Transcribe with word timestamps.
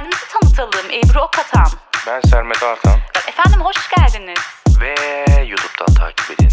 Kendimizi 0.00 0.24
tanıtalım. 0.32 0.90
Ebru 0.90 1.20
Okatan. 1.20 1.66
Ben 2.06 2.20
Sermet 2.30 2.62
Artan 2.62 2.98
Efendim 3.28 3.60
hoş 3.60 3.76
geldiniz. 3.96 4.38
ve 4.80 4.94
YouTube'dan 5.48 5.94
takip 5.94 6.40
edin. 6.40 6.52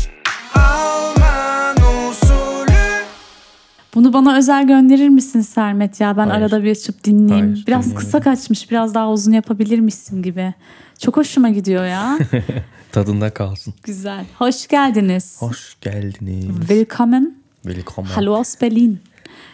Bunu 3.95 4.13
bana 4.13 4.37
özel 4.37 4.67
gönderir 4.67 5.09
misin 5.09 5.41
Sermet 5.41 6.01
ya? 6.01 6.17
Ben 6.17 6.27
Hayır. 6.27 6.41
arada 6.41 6.63
bir 6.63 6.71
açıp 6.71 7.03
dinleyeyim. 7.03 7.45
Hayır, 7.53 7.67
biraz 7.67 7.83
dinleyemedim. 7.85 8.05
kısa 8.05 8.19
kaçmış. 8.21 8.71
Biraz 8.71 8.93
daha 8.93 9.09
uzun 9.11 9.31
yapabilir 9.31 9.79
misin 9.79 10.21
gibi. 10.21 10.53
Çok 10.99 11.17
hoşuma 11.17 11.49
gidiyor 11.49 11.85
ya. 11.85 12.17
Tadında 12.91 13.33
kalsın. 13.33 13.73
Güzel. 13.83 14.25
Hoş 14.37 14.67
geldiniz. 14.67 15.41
Hoş 15.41 15.77
geldiniz. 15.81 16.45
Willkommen. 16.59 17.35
Willkommen. 17.63 18.09
Hallo 18.11 18.35
aus 18.35 18.61
Berlin. 18.61 19.01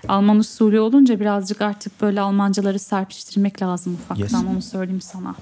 Alman 0.07 0.37
usulü 0.37 0.79
olunca 0.79 1.19
birazcık 1.19 1.61
artık 1.61 2.01
böyle 2.01 2.21
Almancaları 2.21 2.79
serpiştirmek 2.79 3.61
lazım 3.61 3.93
ufaktan 3.93 4.23
Yes. 4.39 4.47
onu 4.53 4.61
söyleyeyim 4.61 5.01
sana. 5.01 5.35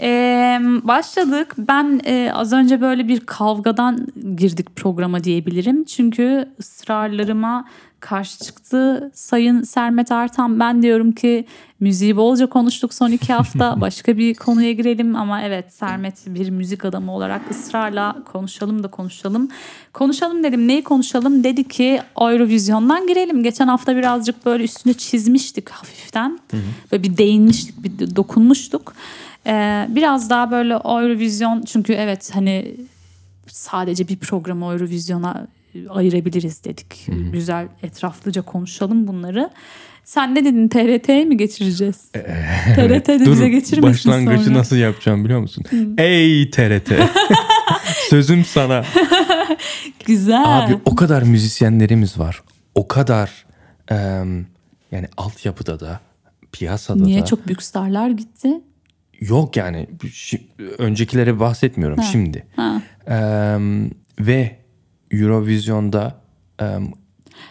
Ee, 0.00 0.60
başladık. 0.82 1.54
Ben 1.58 2.00
e, 2.06 2.30
az 2.34 2.52
önce 2.52 2.80
böyle 2.80 3.08
bir 3.08 3.20
kavgadan 3.20 4.06
girdik 4.36 4.76
programa 4.76 5.24
diyebilirim. 5.24 5.84
Çünkü 5.84 6.48
ısrarlarıma 6.60 7.64
karşı 8.04 8.44
çıktı 8.44 9.10
Sayın 9.14 9.62
Sermet 9.62 10.12
Artan. 10.12 10.60
Ben 10.60 10.82
diyorum 10.82 11.12
ki 11.12 11.46
müziği 11.80 12.16
bolca 12.16 12.46
konuştuk 12.46 12.94
son 12.94 13.10
iki 13.10 13.32
hafta. 13.32 13.80
Başka 13.80 14.18
bir 14.18 14.34
konuya 14.34 14.72
girelim 14.72 15.16
ama 15.16 15.42
evet 15.42 15.72
Sermet 15.72 16.14
bir 16.26 16.50
müzik 16.50 16.84
adamı 16.84 17.12
olarak 17.12 17.50
ısrarla 17.50 18.16
konuşalım 18.32 18.82
da 18.82 18.88
konuşalım. 18.88 19.48
Konuşalım 19.92 20.44
dedim. 20.44 20.68
Neyi 20.68 20.84
konuşalım? 20.84 21.44
Dedi 21.44 21.68
ki 21.68 22.00
Eurovision'dan 22.20 23.06
girelim. 23.06 23.42
Geçen 23.42 23.68
hafta 23.68 23.96
birazcık 23.96 24.46
böyle 24.46 24.64
üstüne 24.64 24.94
çizmiştik 24.94 25.68
hafiften. 25.68 26.38
Böyle 26.92 27.02
bir 27.02 27.16
değinmiştik, 27.16 27.84
bir 27.84 28.16
dokunmuştuk. 28.16 28.94
Ee, 29.46 29.86
biraz 29.88 30.30
daha 30.30 30.50
böyle 30.50 30.74
Eurovision 30.74 31.62
çünkü 31.62 31.92
evet 31.92 32.30
hani 32.34 32.76
sadece 33.46 34.08
bir 34.08 34.16
programı 34.16 34.64
Eurovision'a 34.64 35.46
ayırabiliriz 35.88 36.64
dedik. 36.64 37.06
Güzel 37.32 37.68
etraflıca 37.82 38.42
konuşalım 38.42 39.06
bunları. 39.08 39.50
Sen 40.04 40.34
ne 40.34 40.44
dedin 40.44 40.68
TRT'ye 40.68 41.24
mi 41.24 41.36
geçireceğiz? 41.36 42.08
TRT'de 42.76 43.24
Dur, 43.24 43.32
bize 43.32 43.48
geçirmesin 43.48 43.82
başlangıcı 44.12 44.44
sonra. 44.44 44.58
nasıl 44.58 44.76
yapacağım 44.76 45.24
biliyor 45.24 45.40
musun? 45.40 45.64
Ey 45.98 46.50
TRT. 46.50 46.92
Sözüm 48.10 48.44
sana. 48.44 48.84
Güzel. 50.06 50.44
Abi 50.46 50.78
o 50.84 50.94
kadar 50.94 51.22
müzisyenlerimiz 51.22 52.18
var. 52.18 52.42
O 52.74 52.88
kadar 52.88 53.44
em, 53.88 54.46
yani 54.92 55.06
altyapıda 55.16 55.80
da 55.80 56.00
piyasada 56.52 57.02
Niye 57.02 57.20
da. 57.20 57.24
çok 57.24 57.46
büyük 57.46 57.62
starlar 57.62 58.10
gitti? 58.10 58.48
Yok 59.20 59.56
yani 59.56 59.86
öncekilere 60.78 61.40
bahsetmiyorum 61.40 62.02
şimdi. 62.12 62.46
Ha. 62.56 62.82
Em, 63.06 63.90
ve 64.20 64.56
Eurovision'da 65.10 66.14
em, 66.58 66.92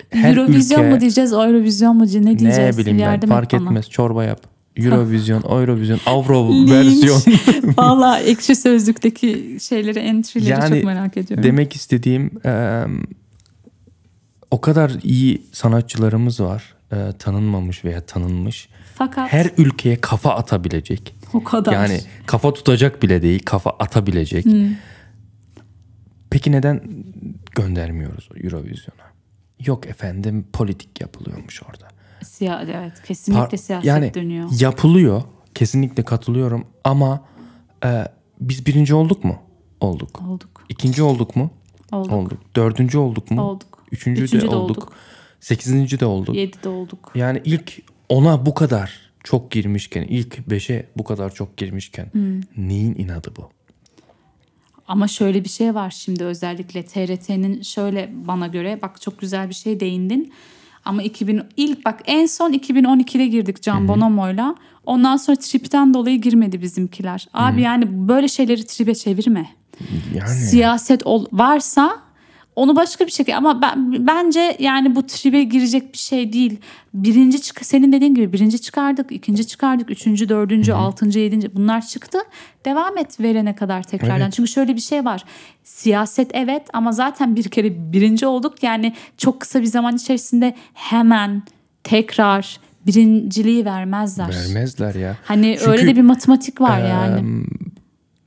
her 0.09 0.35
Eurovision 0.35 0.79
ülke 0.79 0.93
mu 0.93 0.99
diyeceğiz, 1.01 1.33
Eurovision 1.33 1.95
mu 1.97 2.03
diyeceğiz? 2.03 2.25
Ne 2.25 2.39
diyeceğiz? 2.39 2.77
ne 2.77 2.81
bileyim 2.81 2.99
ben 2.99 3.03
Yardım 3.03 3.29
fark 3.29 3.53
et 3.53 3.61
etmez 3.61 3.89
çorba 3.89 4.23
yap. 4.23 4.41
Eurovision, 4.75 5.43
Eurovision, 5.43 5.99
Avro 6.05 6.49
versiyon. 6.69 7.21
Valla 7.77 8.19
ekşi 8.25 8.55
sözlükteki 8.55 9.57
şeyleri, 9.61 9.99
entry'leri 9.99 10.49
Yani 10.49 10.75
çok 10.75 10.83
merak 10.83 11.17
ediyorum. 11.17 11.43
Demek 11.43 11.75
istediğim 11.75 12.31
em, 12.43 13.01
o 14.51 14.61
kadar 14.61 14.91
iyi 15.03 15.41
sanatçılarımız 15.51 16.39
var. 16.39 16.73
e, 16.91 17.11
tanınmamış 17.19 17.85
veya 17.85 18.01
tanınmış. 18.01 18.69
Fakat 18.95 19.33
Her 19.33 19.49
ülkeye 19.57 20.01
kafa 20.01 20.35
atabilecek. 20.35 21.15
o 21.33 21.43
kadar. 21.43 21.73
Yani 21.73 21.99
kafa 22.25 22.53
tutacak 22.53 23.03
bile 23.03 23.21
değil, 23.21 23.41
kafa 23.45 23.69
atabilecek. 23.69 24.45
Peki 26.29 26.51
neden 26.51 26.81
göndermiyoruz 27.55 28.29
Eurovision'a? 28.43 29.13
Yok 29.65 29.87
efendim 29.87 30.47
politik 30.53 31.01
yapılıyormuş 31.01 31.63
orada. 31.63 31.87
Siya, 32.23 32.61
evet 32.71 33.01
kesinlikle 33.07 33.43
Par- 33.43 33.57
siyaset 33.57 33.85
yani 33.87 34.13
dönüyor. 34.13 34.49
yapılıyor. 34.59 35.23
Kesinlikle 35.55 36.03
katılıyorum 36.03 36.65
ama 36.83 37.25
e, 37.85 38.05
biz 38.39 38.65
birinci 38.65 38.95
olduk 38.95 39.23
mu? 39.23 39.37
Olduk. 39.79 40.21
Olduk. 40.21 40.63
İkinci 40.69 41.03
olduk 41.03 41.35
mu? 41.35 41.51
Olduk. 41.91 42.39
Dördüncü 42.55 42.97
olduk 42.97 43.31
mu? 43.31 43.41
Olduk. 43.41 43.83
Üçüncü, 43.91 44.21
Üçüncü 44.23 44.47
de, 44.47 44.51
de 44.51 44.55
olduk. 44.55 44.77
olduk. 44.77 44.93
Sekizinci 45.39 45.99
de 45.99 46.05
olduk. 46.05 46.35
Yedide 46.35 46.69
olduk. 46.69 47.11
Yani 47.15 47.41
ilk 47.45 47.81
ona 48.09 48.45
bu 48.45 48.53
kadar 48.53 49.11
çok 49.23 49.51
girmişken, 49.51 50.03
ilk 50.03 50.49
beşe 50.49 50.89
bu 50.97 51.03
kadar 51.03 51.33
çok 51.33 51.57
girmişken 51.57 52.05
Hmm. 52.11 52.41
neyin 52.57 52.95
inadı 52.95 53.33
bu? 53.37 53.49
Ama 54.87 55.07
şöyle 55.07 55.43
bir 55.43 55.49
şey 55.49 55.75
var 55.75 55.91
şimdi 55.91 56.23
özellikle 56.23 56.85
TRT'nin 56.85 57.61
şöyle 57.61 58.09
bana 58.27 58.47
göre 58.47 58.79
bak 58.81 59.01
çok 59.01 59.19
güzel 59.19 59.49
bir 59.49 59.53
şey 59.53 59.79
değindin. 59.79 60.33
Ama 60.85 61.03
2000 61.03 61.41
ilk 61.57 61.85
bak 61.85 62.01
en 62.05 62.25
son 62.25 62.53
2012'de 62.53 63.27
girdik 63.27 63.61
Can 63.61 63.87
Bonomo'yla. 63.87 64.55
Ondan 64.85 65.17
sonra 65.17 65.37
tripten 65.37 65.93
dolayı 65.93 66.21
girmedi 66.21 66.61
bizimkiler. 66.61 67.27
Abi 67.33 67.61
yani 67.61 68.07
böyle 68.07 68.27
şeyleri 68.27 68.65
tribe 68.65 68.95
çevirme. 68.95 69.49
Yani 70.15 70.29
Siyaset 70.29 71.05
ol, 71.05 71.25
varsa 71.31 71.97
onu 72.55 72.75
başka 72.75 73.05
bir 73.05 73.11
şekilde 73.11 73.35
ama 73.35 73.61
ben, 73.61 74.07
bence 74.07 74.57
yani 74.59 74.95
bu 74.95 75.07
tribe 75.07 75.43
girecek 75.43 75.93
bir 75.93 75.97
şey 75.97 76.33
değil. 76.33 76.59
Birinci 76.93 77.41
çık 77.41 77.65
senin 77.65 77.91
dediğin 77.91 78.15
gibi 78.15 78.33
birinci 78.33 78.61
çıkardık, 78.61 79.11
ikinci 79.11 79.47
çıkardık, 79.47 79.89
üçüncü, 79.89 80.29
dördüncü, 80.29 80.73
altıncı, 80.73 81.19
yedinci 81.19 81.55
bunlar 81.55 81.87
çıktı. 81.87 82.17
Devam 82.65 82.97
et 82.97 83.19
verene 83.19 83.55
kadar 83.55 83.83
tekrardan. 83.83 84.21
Evet. 84.21 84.33
Çünkü 84.33 84.51
şöyle 84.51 84.75
bir 84.75 84.81
şey 84.81 85.05
var. 85.05 85.23
Siyaset 85.63 86.31
evet 86.33 86.63
ama 86.73 86.91
zaten 86.91 87.35
bir 87.35 87.43
kere 87.43 87.93
birinci 87.93 88.27
olduk. 88.27 88.63
Yani 88.63 88.93
çok 89.17 89.39
kısa 89.39 89.61
bir 89.61 89.65
zaman 89.65 89.95
içerisinde 89.95 90.55
hemen 90.73 91.43
tekrar 91.83 92.59
birinciliği 92.87 93.65
vermezler. 93.65 94.29
vermezler 94.29 94.95
ya. 94.95 95.17
Hani 95.25 95.55
Çünkü, 95.59 95.71
öyle 95.71 95.87
de 95.87 95.95
bir 95.95 96.01
matematik 96.01 96.61
var 96.61 96.79
yani. 96.79 97.45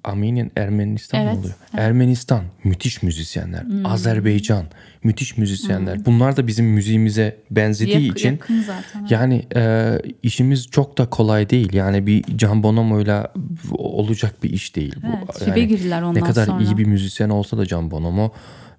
Armenian, 0.06 0.50
Ermenistan 0.56 1.21
mı 1.21 1.27
Evet, 1.28 1.39
oluyor? 1.39 1.55
Ermenistan 1.72 2.44
müthiş 2.65 3.03
müzisyenler. 3.03 3.62
Hmm. 3.62 3.87
Azerbaycan 3.87 4.67
müthiş 5.05 5.37
müzisyenler. 5.37 6.05
Bunlar 6.07 6.37
da 6.37 6.47
bizim 6.47 6.67
müziğimize 6.67 7.37
benzediği 7.51 8.07
Yak- 8.07 8.19
için 8.19 8.31
yakın 8.33 8.62
zaten. 8.62 9.07
yani 9.11 9.47
e, 9.57 9.93
işimiz 10.23 10.67
çok 10.67 10.99
da 10.99 11.11
kolay 11.11 11.51
değil. 11.51 11.73
Yani 11.73 12.07
bir 12.07 12.25
Can 12.37 12.62
Bonomo'yla 12.62 13.33
olacak 13.73 14.43
bir 14.43 14.51
iş 14.51 14.77
değil 14.77 14.95
bu. 15.03 15.07
Evet, 15.19 15.34
tribe 15.34 15.65
girdiler 15.65 16.03
ne 16.03 16.07
ondan 16.07 16.23
kadar 16.23 16.47
sonra. 16.47 16.62
iyi 16.62 16.79
bir 16.79 16.87
müzisyen 16.87 17.29
olsa 17.31 17.59
da 17.59 17.67
Can 17.67 17.91
Bonomo 17.91 18.33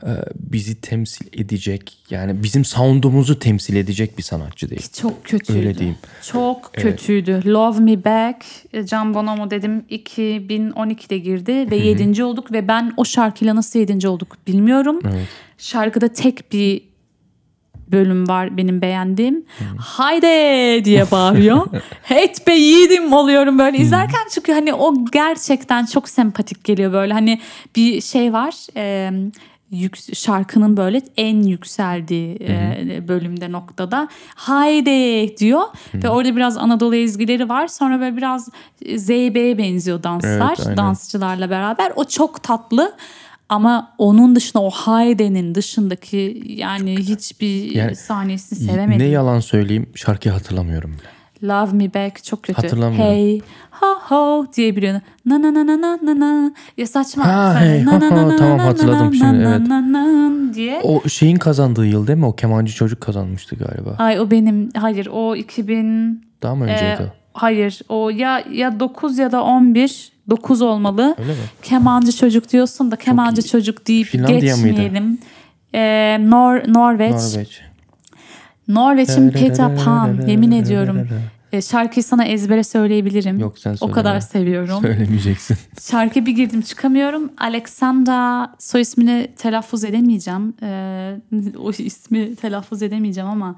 e, 0.03 0.09
bizi 0.35 0.81
temsil 0.81 1.25
edecek 1.33 1.97
yani 2.09 2.43
bizim 2.43 2.65
sound'umuzu 2.65 3.39
temsil 3.39 3.75
edecek 3.75 4.17
bir 4.17 4.23
sanatçı 4.23 4.69
değil. 4.69 4.87
Çok 5.01 5.25
kötüydü. 5.25 5.59
Öyle 5.59 5.77
diyeyim. 5.77 5.97
Çok 6.31 6.73
kötüydü. 6.73 7.41
Love 7.45 7.79
Me 7.79 8.03
Back, 8.03 8.45
e, 8.73 8.85
Can 8.85 9.13
Bonomo 9.13 9.49
dedim 9.51 9.85
2012'de 9.89 11.17
girdi 11.17 11.71
ve 11.71 11.75
7. 11.75 12.23
olduk 12.23 12.51
ve 12.51 12.67
ben 12.67 12.93
o 12.97 13.05
şarkıyla 13.05 13.55
nasıl 13.55 13.79
7. 13.79 14.07
olduk 14.07 14.37
bilmiyorum. 14.47 14.99
Şarkıda 15.57 16.07
tek 16.07 16.51
bir 16.53 16.81
bölüm 17.91 18.27
var 18.27 18.57
benim 18.57 18.81
beğendiğim. 18.81 19.45
Haydi 19.77 20.85
diye 20.85 21.11
bağırıyor. 21.11 21.67
Het 22.03 22.47
be 22.47 22.53
yiğidim 22.53 23.13
oluyorum 23.13 23.59
böyle 23.59 23.77
izlerken 23.77 24.21
çünkü 24.33 24.51
hani 24.53 24.73
o 24.73 25.05
gerçekten 25.11 25.85
çok 25.85 26.09
sempatik 26.09 26.63
geliyor 26.63 26.93
böyle 26.93 27.13
hani 27.13 27.41
bir 27.75 28.01
şey 28.01 28.33
var. 28.33 28.53
E, 28.75 29.11
yük- 29.71 30.15
şarkının 30.15 30.77
böyle 30.77 31.01
en 31.17 31.43
yükseldiği 31.43 32.37
e, 32.41 33.07
bölümde 33.07 33.51
noktada 33.51 34.07
haydi 34.35 35.37
diyor 35.37 35.61
ve 35.93 36.09
orada 36.09 36.35
biraz 36.35 36.57
Anadolu 36.57 36.95
ezgileri 36.95 37.49
var 37.49 37.67
sonra 37.67 37.99
böyle 37.99 38.17
biraz 38.17 38.49
ZB'ye 38.97 39.57
benziyor 39.57 40.03
danslar 40.03 40.47
Evet, 40.49 40.59
aynen. 40.65 40.77
dansçılarla 40.77 41.49
beraber 41.49 41.91
o 41.95 42.03
çok 42.03 42.43
tatlı 42.43 42.93
ama 43.49 43.93
onun 43.97 44.35
dışında 44.35 44.63
o 44.63 44.69
hayde'nin 44.69 45.55
dışındaki 45.55 46.43
yani 46.47 46.97
hiçbir 46.97 47.75
Yani 47.75 47.95
sahnesini 47.95 48.59
sevemedim. 48.59 48.99
Ne 48.99 49.07
yalan 49.07 49.39
söyleyeyim 49.39 49.89
şarkıyı 49.95 50.33
hatırlamıyorum 50.33 50.91
bile. 50.91 51.17
Love 51.43 51.71
Me 51.71 51.93
Back 51.93 52.23
çok 52.23 52.43
kötü. 52.43 52.61
Hatırlamıyorum. 52.61 53.05
Hey 53.05 53.41
ho 53.71 53.87
ho 54.01 54.45
diye 54.57 54.75
bir 54.75 54.83
yana. 54.83 55.01
Na 55.25 55.41
na 55.41 55.53
na 55.53 55.67
na 55.67 55.81
na 55.81 55.99
na 56.03 56.19
na. 56.19 56.51
Ya 56.77 56.87
saçma. 56.87 57.27
Ha, 57.27 57.53
Sonra 57.53 57.65
hey, 57.65 57.85
na 57.85 57.99
na 57.99 58.09
na 58.09 58.27
na 58.27 58.35
tamam, 58.35 58.57
na 58.57 58.65
hatırladım 58.65 59.07
na 59.07 59.13
şimdi, 59.13 59.43
na 59.43 59.55
evet. 59.55 59.67
na 59.67 59.93
na 59.93 60.53
diye. 60.53 60.81
O 60.83 61.09
şeyin 61.09 61.35
kazandığı 61.35 61.85
yıl 61.85 62.07
değil 62.07 62.19
mi? 62.19 62.25
O 62.25 62.35
kemancı 62.35 62.73
çocuk 62.73 63.01
kazanmıştı 63.01 63.55
galiba. 63.55 63.95
Ay 63.99 64.19
o 64.19 64.31
benim 64.31 64.69
hayır 64.77 65.07
o 65.11 65.35
2000 65.35 66.27
Daha 66.41 66.55
mı 66.55 66.69
e, 66.69 66.73
önceydi? 66.73 67.13
Hayır 67.37 67.79
o 67.89 68.09
ya 68.09 68.43
ya 68.51 68.79
9 68.79 69.17
ya 69.17 69.31
da 69.31 69.43
11 69.43 70.11
9 70.29 70.61
olmalı. 70.61 71.15
Öyle 71.19 71.31
mi? 71.31 71.37
Kemancı 71.63 72.11
çocuk 72.11 72.51
diyorsun 72.51 72.91
da 72.91 72.95
kemancı 72.95 73.41
iyi. 73.41 73.47
çocuk 73.47 73.87
deyip 73.87 74.07
Finlandiya 74.07 74.57
mıydı? 74.57 74.67
geçmeyelim. 74.69 75.17
E, 75.75 76.17
Nor 76.21 76.55
Norveç. 76.73 77.11
Norveç. 77.11 77.61
Norveç'in 78.67 79.29
Peter 79.31 79.77
Pan 79.85 80.27
yemin 80.27 80.51
ediyorum. 80.51 81.07
E, 81.51 81.61
şarkıyı 81.61 82.03
sana 82.03 82.25
ezbere 82.25 82.63
söyleyebilirim. 82.63 83.39
Yok, 83.39 83.59
sen 83.59 83.73
O 83.73 83.75
söyle 83.77 83.91
kadar 83.93 84.15
be. 84.15 84.21
seviyorum. 84.21 84.81
Söylemeyeceksin. 84.81 85.57
Şarkı 85.91 86.25
bir 86.25 86.31
girdim 86.31 86.61
çıkamıyorum. 86.61 87.31
Alexandra 87.37 88.51
soy 88.59 88.81
ismini 88.81 89.27
telaffuz 89.37 89.83
edemeyeceğim. 89.83 90.53
Ee, 90.63 91.15
o 91.63 91.71
ismi 91.71 92.35
telaffuz 92.35 92.81
edemeyeceğim 92.83 93.29
ama 93.29 93.55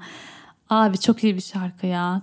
abi 0.70 0.98
çok 0.98 1.24
iyi 1.24 1.36
bir 1.36 1.40
şarkı 1.42 1.86
ya. 1.86 2.22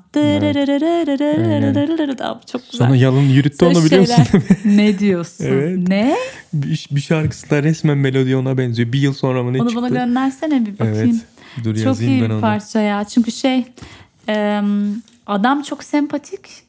Abi 2.20 2.46
çok 2.46 2.72
güzel. 2.72 2.88
Sana 2.88 2.96
yalın 2.96 3.22
yürüttü 3.22 3.66
onu 3.66 3.86
biliyorsun. 3.86 4.24
Şeyler- 4.24 4.58
ne 4.78 5.00
diyorsun? 5.00 5.46
Evet. 5.46 5.88
Ne? 5.88 6.16
bir, 6.54 6.88
bir 6.92 7.02
şarkısı 7.02 7.50
da 7.50 7.64
resmen 7.64 7.98
melodi 7.98 8.36
ona 8.36 8.58
benziyor. 8.58 8.92
Bir 8.94 9.00
yıl 9.00 9.14
sonra 9.14 9.44
mı 9.44 9.54
ne 9.54 9.62
Onu 9.62 9.70
çıktı? 9.70 9.82
bana 9.84 9.90
göndersene 10.06 10.66
bir 10.66 10.74
bakayım. 10.80 10.98
Evet. 10.98 11.66
Dur 11.66 11.76
Çok 11.76 11.86
yazayım 11.86 12.14
iyi 12.14 12.22
ben 12.22 12.30
bir 12.30 12.34
onu. 12.34 12.42
parça 12.42 12.80
ya. 12.82 13.04
Çünkü 13.04 13.32
şey 13.32 13.66
adam 15.28 15.62
çok 15.62 15.84
sempatik. 15.84 16.67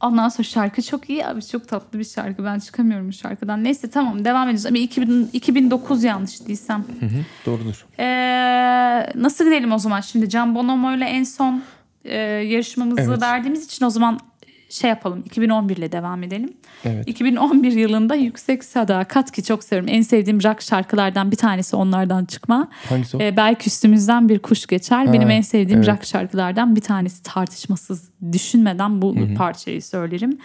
Ondan 0.00 0.28
sonra 0.28 0.42
şarkı 0.42 0.82
çok 0.82 1.10
iyi. 1.10 1.26
Abi 1.26 1.42
çok 1.46 1.68
tatlı 1.68 1.98
bir 1.98 2.04
şarkı. 2.04 2.44
Ben 2.44 2.58
çıkamıyorum 2.58 3.08
bu 3.08 3.12
şarkıdan. 3.12 3.64
Neyse 3.64 3.90
tamam 3.90 4.24
devam 4.24 4.48
ediyoruz. 4.48 4.66
Ama 4.66 4.78
2000, 4.78 5.30
2009 5.32 6.04
yanlış 6.04 6.46
değilsem. 6.46 6.84
Hı 7.00 7.06
hı, 7.06 7.24
doğrudur. 7.46 7.86
Ee, 7.98 9.12
nasıl 9.14 9.44
gidelim 9.44 9.72
o 9.72 9.78
zaman? 9.78 10.00
Şimdi 10.00 10.28
Can 10.28 10.54
Bonomo 10.54 10.94
ile 10.96 11.04
en 11.04 11.24
son 11.24 11.62
e, 12.04 12.16
yarışmamızı 12.20 13.00
Evet. 13.02 13.22
verdiğimiz 13.22 13.64
için 13.64 13.84
o 13.84 13.90
zaman 13.90 14.20
şey 14.68 14.90
yapalım. 14.90 15.22
2011 15.26 15.76
ile 15.76 15.92
devam 15.92 16.22
edelim. 16.22 16.52
Evet. 16.84 17.08
2011 17.08 17.72
yılında 17.72 18.14
Yüksek 18.14 18.64
Sadakat 18.64 19.30
ki 19.32 19.42
çok 19.42 19.64
seviyorum. 19.64 19.94
En 19.94 20.02
sevdiğim 20.02 20.42
rock 20.42 20.62
şarkılardan 20.62 21.30
bir 21.30 21.36
tanesi 21.36 21.76
onlardan 21.76 22.24
çıkma. 22.24 22.68
Hangisi 22.88 23.16
o? 23.16 23.20
Ee, 23.20 23.36
belki 23.36 23.66
üstümüzden 23.66 24.28
bir 24.28 24.38
kuş 24.38 24.66
geçer. 24.66 25.06
Ha, 25.06 25.12
Benim 25.12 25.30
en 25.30 25.40
sevdiğim 25.40 25.78
evet. 25.78 25.88
rock 25.88 26.04
şarkılardan 26.04 26.76
bir 26.76 26.80
tanesi 26.80 27.22
tartışmasız 27.22 28.10
düşünmeden 28.32 29.02
bu 29.02 29.16
parçayı 29.36 29.82
söylerim. 29.82 30.38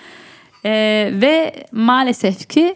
Ee, 0.65 1.11
ve 1.13 1.65
maalesef 1.71 2.49
ki 2.49 2.75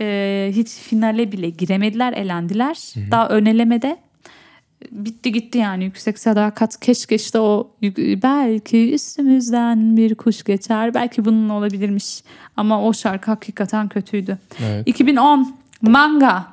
e, 0.00 0.48
hiç 0.52 0.68
finale 0.68 1.32
bile 1.32 1.50
giremediler, 1.50 2.12
elendiler. 2.12 2.76
Daha 3.10 3.28
önelemede 3.28 3.96
bitti 4.90 5.32
gitti 5.32 5.58
yani 5.58 5.84
yüksek 5.84 6.18
sadakat 6.18 6.80
keşke 6.80 7.14
işte 7.14 7.40
o 7.40 7.70
belki 8.22 8.94
üstümüzden 8.94 9.96
bir 9.96 10.14
kuş 10.14 10.42
geçer 10.42 10.94
belki 10.94 11.24
bunun 11.24 11.48
olabilirmiş 11.48 12.22
ama 12.56 12.82
o 12.82 12.94
şarkı 12.94 13.30
hakikaten 13.30 13.88
kötüydü. 13.88 14.38
Evet. 14.64 14.88
2010 14.88 15.56
manga 15.82 16.46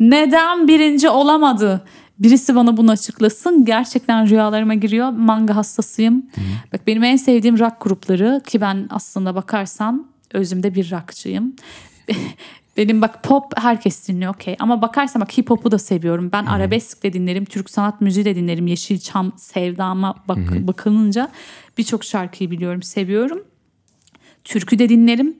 neden 0.00 0.68
birinci 0.68 1.08
olamadı? 1.08 1.84
Birisi 2.18 2.54
bana 2.54 2.76
bunu 2.76 2.90
açıklasın. 2.90 3.64
Gerçekten 3.64 4.28
rüyalarıma 4.28 4.74
giriyor. 4.74 5.10
Manga 5.10 5.56
hastasıyım. 5.56 6.26
Bak 6.72 6.86
benim 6.86 7.04
en 7.04 7.16
sevdiğim 7.16 7.58
rock 7.58 7.80
grupları 7.80 8.40
ki 8.46 8.60
ben 8.60 8.86
aslında 8.90 9.34
bakarsan 9.34 10.06
özümde 10.32 10.74
bir 10.74 10.90
rockçıyım. 10.90 11.56
Benim 12.80 13.02
bak 13.02 13.22
pop 13.22 13.52
herkes 13.56 14.08
dinliyor 14.08 14.34
okey. 14.34 14.56
Ama 14.58 14.82
bakarsan 14.82 15.22
bak 15.22 15.38
hip 15.38 15.50
hop'u 15.50 15.70
da 15.70 15.78
seviyorum. 15.78 16.32
Ben 16.32 16.46
arabesk 16.46 17.02
de 17.02 17.12
dinlerim. 17.12 17.44
Türk 17.44 17.70
sanat 17.70 18.00
müziği 18.00 18.24
de 18.24 18.36
dinlerim. 18.36 18.66
Yeşilçam 18.66 19.32
sevdama 19.36 20.14
bak, 20.28 20.38
bakılınca 20.66 21.30
birçok 21.78 22.04
şarkıyı 22.04 22.50
biliyorum. 22.50 22.82
Seviyorum. 22.82 23.44
Türkü 24.44 24.78
de 24.78 24.88
dinlerim. 24.88 25.36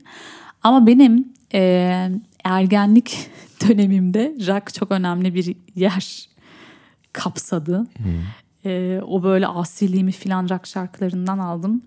Ama 0.62 0.86
benim 0.86 1.32
e, 1.54 2.10
ergenlik 2.44 3.30
dönemimde 3.68 4.34
rock 4.46 4.74
çok 4.74 4.90
önemli 4.90 5.34
bir 5.34 5.56
yer 5.74 6.28
kapsadı. 7.12 7.86
E, 8.64 9.00
o 9.06 9.22
böyle 9.22 9.46
asiliğimi 9.46 10.12
filan 10.12 10.48
rock 10.48 10.66
şarkılarından 10.66 11.38
aldım. 11.38 11.82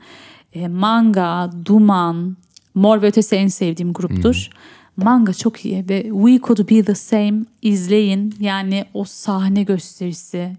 E, 0.53 0.67
Manga, 0.67 1.51
Duman, 1.65 2.37
Mor 2.75 3.01
ve 3.01 3.07
Ötesi 3.07 3.35
en 3.35 3.47
sevdiğim 3.47 3.93
gruptur. 3.93 4.49
Manga 4.97 5.33
çok 5.33 5.65
iyi 5.65 5.89
ve 5.89 6.03
We 6.03 6.47
Could 6.47 6.69
Be 6.69 6.83
The 6.83 6.95
Same 6.95 7.33
izleyin. 7.61 8.35
Yani 8.39 8.85
o 8.93 9.03
sahne 9.03 9.63
gösterisi, 9.63 10.51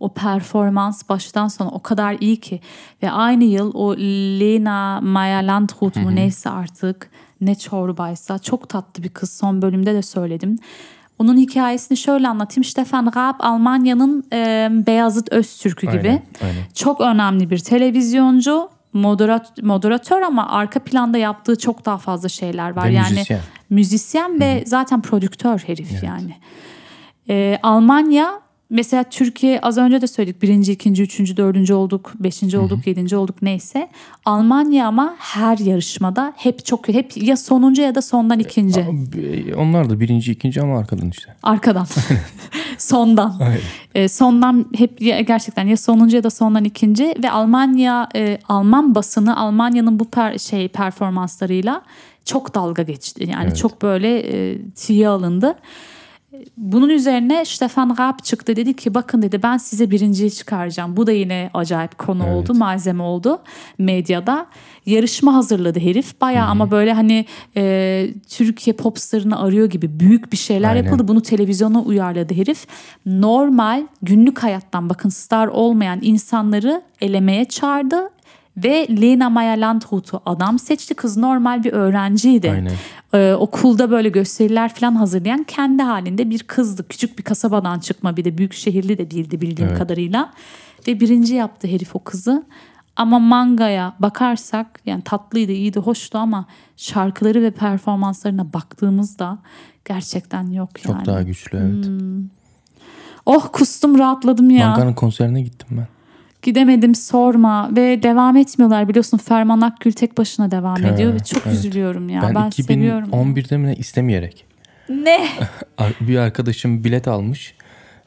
o 0.00 0.12
performans 0.12 1.08
baştan 1.08 1.48
sona 1.48 1.68
o 1.68 1.82
kadar 1.82 2.16
iyi 2.20 2.36
ki. 2.36 2.60
Ve 3.02 3.10
aynı 3.10 3.44
yıl 3.44 3.74
o 3.74 3.96
Lena 4.40 5.00
Maya 5.00 5.38
Landrut 5.38 5.96
mu 5.96 6.14
neyse 6.14 6.50
artık 6.50 7.10
ne 7.40 7.54
çorbaysa 7.54 8.38
çok 8.38 8.68
tatlı 8.68 9.02
bir 9.02 9.08
kız. 9.08 9.30
Son 9.30 9.62
bölümde 9.62 9.94
de 9.94 10.02
söyledim. 10.02 10.58
Onun 11.18 11.36
hikayesini 11.36 11.98
şöyle 11.98 12.28
anlatayım. 12.28 12.64
Stefan 12.64 13.12
Raab 13.16 13.34
Almanya'nın 13.40 14.24
e, 14.32 14.68
Beyazıt 14.86 15.32
Öztürk'ü 15.32 15.86
gibi. 15.86 16.08
Aynen, 16.08 16.22
aynen. 16.42 16.62
Çok 16.74 17.00
önemli 17.00 17.50
bir 17.50 17.58
televizyoncu, 17.58 18.68
moderat, 18.92 19.62
moderatör 19.62 20.22
ama 20.22 20.48
arka 20.48 20.80
planda 20.80 21.18
yaptığı 21.18 21.58
çok 21.58 21.84
daha 21.84 21.98
fazla 21.98 22.28
şeyler 22.28 22.76
var. 22.76 22.84
Ve 22.84 22.92
yani 22.92 23.10
müzisyen. 23.10 23.40
Müzisyen 23.70 24.40
ve 24.40 24.62
zaten 24.66 25.02
prodüktör 25.02 25.58
herif 25.66 26.02
yani. 26.02 26.34
Ee, 27.30 27.58
Almanya 27.62 28.40
mesela 28.70 29.04
Türkiye 29.04 29.60
az 29.60 29.78
önce 29.78 30.00
de 30.00 30.06
söyledik 30.06 30.42
birinci, 30.42 30.72
ikinci, 30.72 31.02
üçüncü, 31.02 31.36
dördüncü 31.36 31.74
olduk, 31.74 32.12
beşinci 32.20 32.58
olduk, 32.58 32.86
yedinci 32.86 33.16
olduk 33.16 33.42
neyse. 33.42 33.88
Almanya 34.24 34.86
ama 34.86 35.14
her 35.18 35.58
yarışmada 35.58 36.32
hep 36.36 36.64
çok 36.66 36.88
hep 36.88 37.16
ya 37.22 37.36
sonuncu 37.36 37.82
ya 37.82 37.94
da 37.94 38.02
sondan 38.02 38.38
ikinci. 38.38 38.80
Abi, 38.80 39.54
Onlar 39.58 39.90
da 39.90 40.00
birinci, 40.00 40.32
ikinci 40.32 40.60
ama 40.62 40.78
arkadan 40.78 41.10
işte. 41.10 41.34
Arkadan. 41.42 41.86
sondan. 42.78 43.36
Aynen. 43.40 43.60
E, 43.94 44.08
sondan 44.08 44.66
hep 44.76 45.02
ya- 45.02 45.20
gerçekten 45.20 45.66
ya 45.66 45.76
sonuncu 45.76 46.16
ya 46.16 46.24
da 46.24 46.30
sondan 46.30 46.64
ikinci 46.64 47.14
ve 47.22 47.30
Almanya 47.30 48.08
e, 48.16 48.38
Alman 48.48 48.94
basını 48.94 49.36
Almanya'nın 49.40 49.98
bu 50.00 50.04
per, 50.04 50.38
şey 50.38 50.68
performanslarıyla 50.68 51.82
çok 52.28 52.54
dalga 52.54 52.82
geçti. 52.82 53.26
Yani 53.32 53.44
Evet. 53.46 53.56
çok 53.56 53.82
böyle 53.82 54.18
e, 54.18 54.58
tiye 54.74 55.08
alındı. 55.08 55.54
Bunun 56.56 56.88
üzerine 56.88 57.44
Stefan 57.44 57.96
Raab 57.98 58.18
çıktı 58.22 58.56
dedi 58.56 58.76
ki 58.76 58.94
bakın 58.94 59.22
dedi 59.22 59.42
ben 59.42 59.56
size 59.56 59.90
birinciyi 59.90 60.30
çıkaracağım. 60.30 60.96
Bu 60.96 61.06
da 61.06 61.12
yine 61.12 61.50
acayip 61.54 61.98
konu 61.98 62.22
Evet. 62.26 62.34
oldu 62.36 62.54
malzeme 62.54 63.02
oldu 63.02 63.38
medyada. 63.78 64.46
Yarışma 64.86 65.34
hazırladı 65.34 65.80
herif 65.80 66.20
baya 66.20 66.46
ama 66.46 66.70
böyle 66.70 66.92
hani 66.92 67.24
e, 67.56 68.06
Türkiye 68.28 68.76
popstarını 68.76 69.40
arıyor 69.40 69.70
gibi 69.70 70.00
büyük 70.00 70.32
bir 70.32 70.36
şeyler 70.36 70.68
Aynen. 70.68 70.84
yapıldı. 70.84 71.08
Bunu 71.08 71.22
televizyona 71.22 71.82
uyarladı 71.82 72.34
herif. 72.34 72.66
Normal 73.06 73.86
günlük 74.02 74.38
hayattan 74.42 74.88
bakın 74.90 75.08
star 75.08 75.46
olmayan 75.46 75.98
insanları 76.02 76.82
elemeye 77.00 77.44
çağırdı. 77.44 78.10
Ve 78.64 78.86
Lena 79.02 79.30
Maya 79.30 79.52
Landrut'u 79.60 80.20
adam 80.26 80.58
seçti. 80.58 80.94
Kız 80.94 81.16
normal 81.16 81.64
bir 81.64 81.72
öğrenciydi. 81.72 82.50
Aynen. 82.50 82.72
Ee, 83.14 83.34
okulda 83.34 83.90
böyle 83.90 84.08
gösteriler 84.08 84.74
falan 84.74 84.94
hazırlayan 84.94 85.44
kendi 85.44 85.82
halinde 85.82 86.30
bir 86.30 86.38
kızdı. 86.42 86.88
Küçük 86.88 87.18
bir 87.18 87.22
kasabadan 87.22 87.78
çıkma 87.78 88.16
bir 88.16 88.24
de 88.24 88.38
büyük 88.38 88.52
şehirli 88.52 88.98
de 88.98 89.10
değildi 89.10 89.40
bildiğim 89.40 89.68
Evet. 89.68 89.78
kadarıyla. 89.78 90.32
Ve 90.88 91.00
birinci 91.00 91.34
yaptı 91.34 91.68
herif 91.68 91.96
o 91.96 92.04
kızı. 92.04 92.44
Ama 92.96 93.18
mangaya 93.18 93.94
bakarsak 93.98 94.80
yani 94.86 95.02
tatlıydı, 95.02 95.52
iyiydi, 95.52 95.78
hoştu 95.78 96.18
ama 96.18 96.46
şarkıları 96.76 97.42
ve 97.42 97.50
performanslarına 97.50 98.52
baktığımızda 98.52 99.38
gerçekten 99.84 100.50
yok 100.50 100.70
Çok 100.82 100.94
yani. 100.96 101.06
daha 101.06 101.22
güçlü 101.22 101.58
evet. 101.58 101.86
Oh 103.26 103.48
kustum 103.52 103.98
rahatladım 103.98 104.50
ya. 104.50 104.68
Manga'nın 104.68 104.92
konserine 104.92 105.42
gittim 105.42 105.68
ben. 105.70 105.86
Gidemedim 106.42 106.94
sorma 106.94 107.76
ve 107.76 108.02
devam 108.02 108.36
etmiyorlar 108.36 108.88
biliyorsun 108.88 109.18
Ferman 109.18 109.60
Akgül 109.60 109.92
tek 109.92 110.18
başına 110.18 110.50
devam 110.50 110.76
Evet, 110.84 110.94
ediyor 110.94 111.14
ve 111.14 111.18
çok 111.18 111.46
evet. 111.46 111.56
üzülüyorum 111.56 112.08
ya. 112.08 112.22
ben, 112.22 112.34
Ben, 112.34 112.50
seviyorum. 112.50 113.08
2011'de 113.10 113.56
mi 113.56 113.74
istemeyerek. 113.74 114.44
Ne? 114.88 115.28
Bir 116.00 116.16
arkadaşım 116.18 116.84
bilet 116.84 117.08
almış 117.08 117.54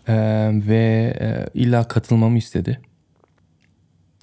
eee, 0.08 0.16
ve 0.68 1.14
eee, 1.22 1.50
illa 1.54 1.88
katılmamı 1.88 2.38
istedi. 2.38 2.82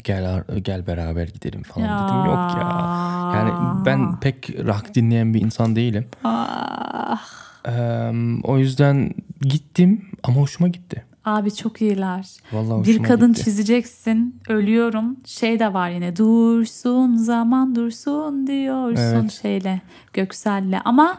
Gel 0.04 0.44
gel 0.62 0.86
beraber 0.86 1.28
gidelim 1.28 1.62
falan 1.62 2.04
dedim. 2.04 2.24
Yok 2.24 2.56
ya. 2.56 2.90
Yani 3.34 3.54
ben 3.86 4.20
pek 4.20 4.50
rock 4.66 4.94
dinleyen 4.94 5.34
bir 5.34 5.40
insan 5.40 5.76
değilim. 5.76 6.06
Ah, 6.24 7.20
Eee, 7.66 8.12
o 8.44 8.58
yüzden 8.58 9.10
gittim 9.40 10.04
ama 10.22 10.36
hoşuma 10.36 10.68
gitti. 10.68 11.04
Abi 11.28 11.54
çok 11.54 11.82
iyiler. 11.82 12.26
Vallahi 12.52 12.84
Bir 12.88 13.02
kadın 13.02 13.32
gitti. 13.32 13.44
çizeceksin. 13.44 14.40
Ölüyorum. 14.48 15.16
Şey 15.26 15.58
de 15.60 15.72
var 15.74 15.90
yine. 15.90 16.16
Dursun 16.16 17.16
zaman 17.16 17.74
dursun 17.74 18.46
diyorsun 18.46 18.96
Evet. 19.02 19.38
şeyle. 19.42 19.80
Göksel'le. 20.12 20.80
Ama 20.84 21.18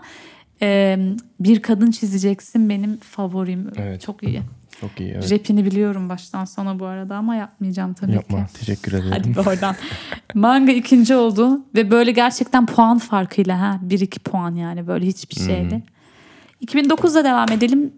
e, 0.62 1.00
bir 1.40 1.62
kadın 1.62 1.92
çizeceksin 1.92 2.70
benim 2.70 2.98
favorim. 2.98 3.72
Evet. 3.78 4.02
Çok 4.02 4.24
iyi. 4.24 4.42
Çok 4.82 5.00
iyi. 5.00 5.12
Evet. 5.12 5.32
Rapini 5.32 5.66
biliyorum 5.66 6.10
baştan 6.10 6.46
sona 6.46 6.80
bu 6.80 6.86
arada 6.86 7.16
ama 7.16 7.36
yapmayacağım 7.36 7.94
tabii 7.94 8.12
Yapma. 8.12 8.46
ki. 8.46 8.54
Teşekkür 8.54 8.94
ederim. 8.94 9.34
Hadi 9.36 9.50
oradan. 9.50 9.76
Manga 10.34 10.72
ikinci 10.72 11.16
oldu 11.16 11.66
ve 11.76 11.92
böyle 11.92 12.12
gerçekten 12.12 12.66
puan 12.66 12.98
farkıyla 13.00 13.62
ha 13.62 13.80
1-2 13.88 14.20
puan 14.20 14.56
yani 14.56 14.88
böyle 14.88 15.06
hiçbir 15.06 15.36
şeydi. 15.36 15.84
2009'da 16.66 17.24
devam 17.24 17.52
edelim. 17.52 17.94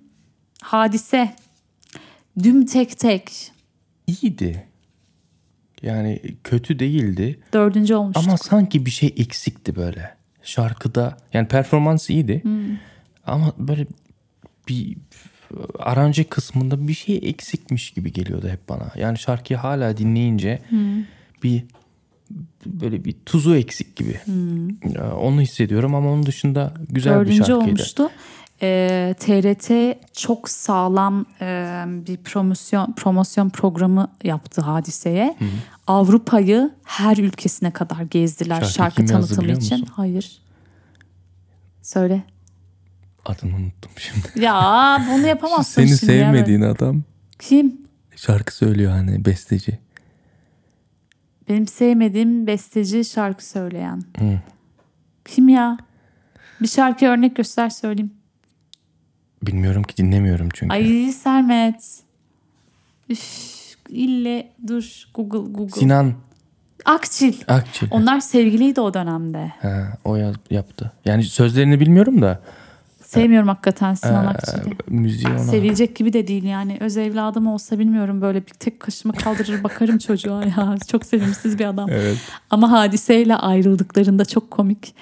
Hadise. 0.64 1.36
Düm 2.44 2.66
tek 2.66 3.00
tek. 3.00 3.52
İyiydi. 4.08 4.66
Yani 5.82 6.22
kötü 6.44 6.80
değildi. 6.80 7.40
Dördüncü 7.54 7.96
olmuştuk. 7.96 8.24
Ama 8.28 8.38
sanki 8.38 8.86
bir 8.86 8.92
şey 8.92 9.14
eksikti 9.18 9.76
böyle. 9.76 10.16
Şarkıda 10.44 11.18
yani 11.34 11.48
performans 11.48 12.10
iyiydi. 12.10 12.44
Ama 13.28 13.54
böyle 13.58 13.86
bir 14.68 14.98
aranje 15.80 16.24
kısmında 16.24 16.88
bir 16.88 16.94
şey 16.94 17.20
eksikmiş 17.24 17.92
gibi 17.92 18.14
geliyordu 18.14 18.50
hep 18.50 18.70
bana. 18.70 18.92
Yani 18.96 19.18
şarkıyı 19.20 19.60
hala 19.60 19.98
dinleyince 19.98 20.62
bir 21.44 21.64
böyle 22.66 23.06
bir 23.06 23.16
tuzu 23.26 23.56
eksik 23.56 23.96
gibi. 23.96 24.20
Ya, 24.96 25.16
Onu 25.16 25.42
hissediyorum 25.42 25.96
ama 25.96 26.10
onun 26.12 26.26
dışında 26.26 26.74
güzel 26.90 27.14
bir 27.14 27.20
Dördüncü 27.20 27.38
şarkıydı. 27.38 27.58
olmuştu. 27.66 28.10
Ee, 28.64 29.16
TRT 29.20 29.72
çok 30.14 30.50
sağlam 30.50 31.26
e, 31.42 31.61
bir 31.88 32.18
promosyon 32.18 32.94
promosyon 32.94 33.50
programı 33.50 34.12
yaptı 34.24 34.62
hadiseye. 34.62 35.38
Avrupa'yı 35.88 36.72
her 36.84 37.18
ülkesine 37.18 37.72
kadar 37.72 38.02
gezdiler 38.02 38.56
Şarkı 38.62 38.74
şarkı 38.74 39.06
tanıtımı 39.06 39.52
için. 39.52 39.80
musun? 39.80 39.94
Hayır. 39.96 40.42
Söyle. 41.82 42.24
Adını 43.26 43.56
unuttum 43.56 43.92
şimdi. 43.98 44.28
Ya 44.46 45.06
bunu 45.12 45.28
yapamazsın 45.28 45.74
Seni 45.86 45.98
şimdi 46.00 46.12
ya. 46.12 46.24
sevmediğin 46.26 46.62
adam 46.62 47.04
Kim? 47.40 47.82
şarkı 48.16 48.56
söylüyor 48.56 48.92
hani 48.92 49.26
besteci. 49.26 49.80
Benim 51.50 51.68
sevmediğim 51.68 52.48
besteci 52.48 53.06
şarkı 53.06 53.46
söyleyen. 53.46 54.02
Hı. 54.20 54.40
Kim 55.26 55.50
ya? 55.50 55.78
Bir 56.62 56.68
şarkı 56.68 57.06
örnek 57.06 57.36
göster 57.36 57.70
söyleyeyim. 57.70 58.12
Bilmiyorum 59.44 59.84
ki 59.84 59.98
dinlemiyorum 59.98 60.50
çünkü. 60.54 60.74
Ay 60.74 61.12
Sermet. 61.12 62.00
Üf, 63.10 63.22
ille 63.90 64.48
dur 64.68 65.08
Google 65.14 65.52
Google. 65.52 65.80
Sinan 65.80 66.14
Akçil. 66.86 67.34
Akçil. 67.48 67.88
Onlar 67.92 68.20
sevgiliydi 68.20 68.82
o 68.82 68.94
dönemde. 68.94 69.52
Ha, 69.62 69.98
o 70.06 70.16
yaz- 70.16 70.36
yaptı. 70.50 70.92
Yani 71.06 71.24
sözlerini 71.24 71.80
bilmiyorum 71.80 72.22
da 72.22 72.42
Sevmiyorum 73.02 73.48
hakikaten 73.48 73.94
Sinan 73.94 74.26
e, 74.26 74.28
Akçil'i. 74.28 74.76
müziği 74.88 75.28
ona. 75.34 75.40
Sevilecek 75.40 75.96
gibi 75.96 76.14
de 76.14 76.28
değil 76.28 76.44
yani. 76.44 76.78
Öz 76.80 76.98
evladım 76.98 77.48
olsa 77.48 77.80
bilmiyorum 77.80 78.22
böyle 78.22 78.42
bir 78.42 78.54
tek 78.54 78.80
kaşımı 78.80 79.14
kaldırır 79.14 79.64
bakarım 79.64 79.98
çocuğa 80.08 80.44
ya. 80.46 80.76
Çok 80.92 81.06
sevimsiz 81.06 81.60
bir 81.60 81.66
adam. 81.66 81.90
Evet. 81.90 82.18
Ama 82.50 82.72
hadiseyle 82.72 83.36
ayrıldıklarında 83.36 84.26
çok 84.26 84.52
komik. 84.52 84.96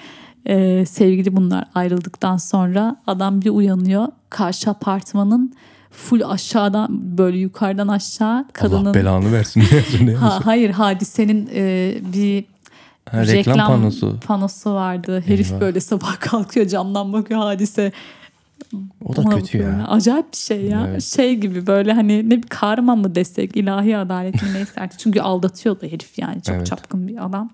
Ee, 0.48 0.84
sevgili 0.86 1.36
bunlar 1.36 1.64
ayrıldıktan 1.74 2.36
sonra 2.36 2.96
adam 3.06 3.42
bir 3.42 3.50
uyanıyor. 3.50 4.08
Karşı 4.30 4.70
apartmanın 4.70 5.54
full 5.90 6.20
aşağıdan 6.30 7.18
böyle 7.18 7.38
yukarıdan 7.38 7.88
aşağı 7.88 8.28
Allah 8.36 8.46
kadının 8.52 8.94
belanı 8.94 9.32
versin. 9.32 9.62
diye 10.06 10.16
ha, 10.16 10.40
hayır 10.44 10.70
hadisenin 10.70 11.50
e, 11.54 11.94
bir 12.12 12.44
Ha, 13.10 13.26
reklam, 13.26 13.66
panosu. 13.66 14.16
panosu 14.26 14.74
vardı. 14.74 15.22
Herif 15.26 15.50
Eyvah. 15.50 15.60
böyle 15.60 15.80
sabah 15.80 16.20
kalkıyor 16.20 16.66
camdan 16.66 17.12
bakıyor 17.12 17.40
hadise. 17.40 17.92
O 19.04 19.16
da 19.16 19.22
kötü 19.22 19.58
ya. 19.58 19.86
Acayip 19.88 20.32
bir 20.32 20.36
şey 20.36 20.64
ya. 20.64 20.86
Evet. 20.90 21.02
Şey 21.02 21.36
gibi 21.36 21.66
böyle 21.66 21.92
hani 21.92 22.30
ne 22.30 22.36
bir 22.42 22.48
karma 22.48 22.96
mı 22.96 23.14
desek 23.14 23.56
ilahi 23.56 23.96
adalet 23.96 24.42
mi 24.42 24.48
neyse 24.54 24.80
artık. 24.80 24.98
Çünkü 25.00 25.20
aldatıyordu 25.20 25.86
herif 25.86 26.18
yani 26.18 26.42
çok 26.42 26.56
Evet. 26.56 26.66
çapkın 26.66 27.08
bir 27.08 27.24
adam. 27.26 27.50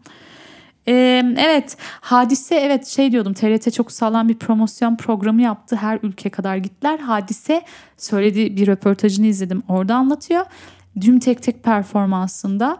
Ee, 0.88 1.22
evet 1.38 1.76
hadise 2.00 2.54
evet 2.56 2.86
şey 2.86 3.12
diyordum 3.12 3.34
TRT 3.34 3.72
çok 3.74 3.92
sağlam 3.92 4.28
bir 4.28 4.38
promosyon 4.38 4.96
programı 4.96 5.42
yaptı. 5.42 5.76
Her 5.76 5.98
ülke 6.02 6.30
kadar 6.30 6.56
gittiler. 6.56 6.98
Hadise 6.98 7.62
söylediği 7.96 8.56
bir 8.56 8.66
röportajını 8.66 9.26
izledim. 9.26 9.62
Orada 9.68 9.94
anlatıyor. 9.94 10.44
Düm 11.00 11.18
tek 11.18 11.42
tek 11.42 11.62
performansında 11.64 12.78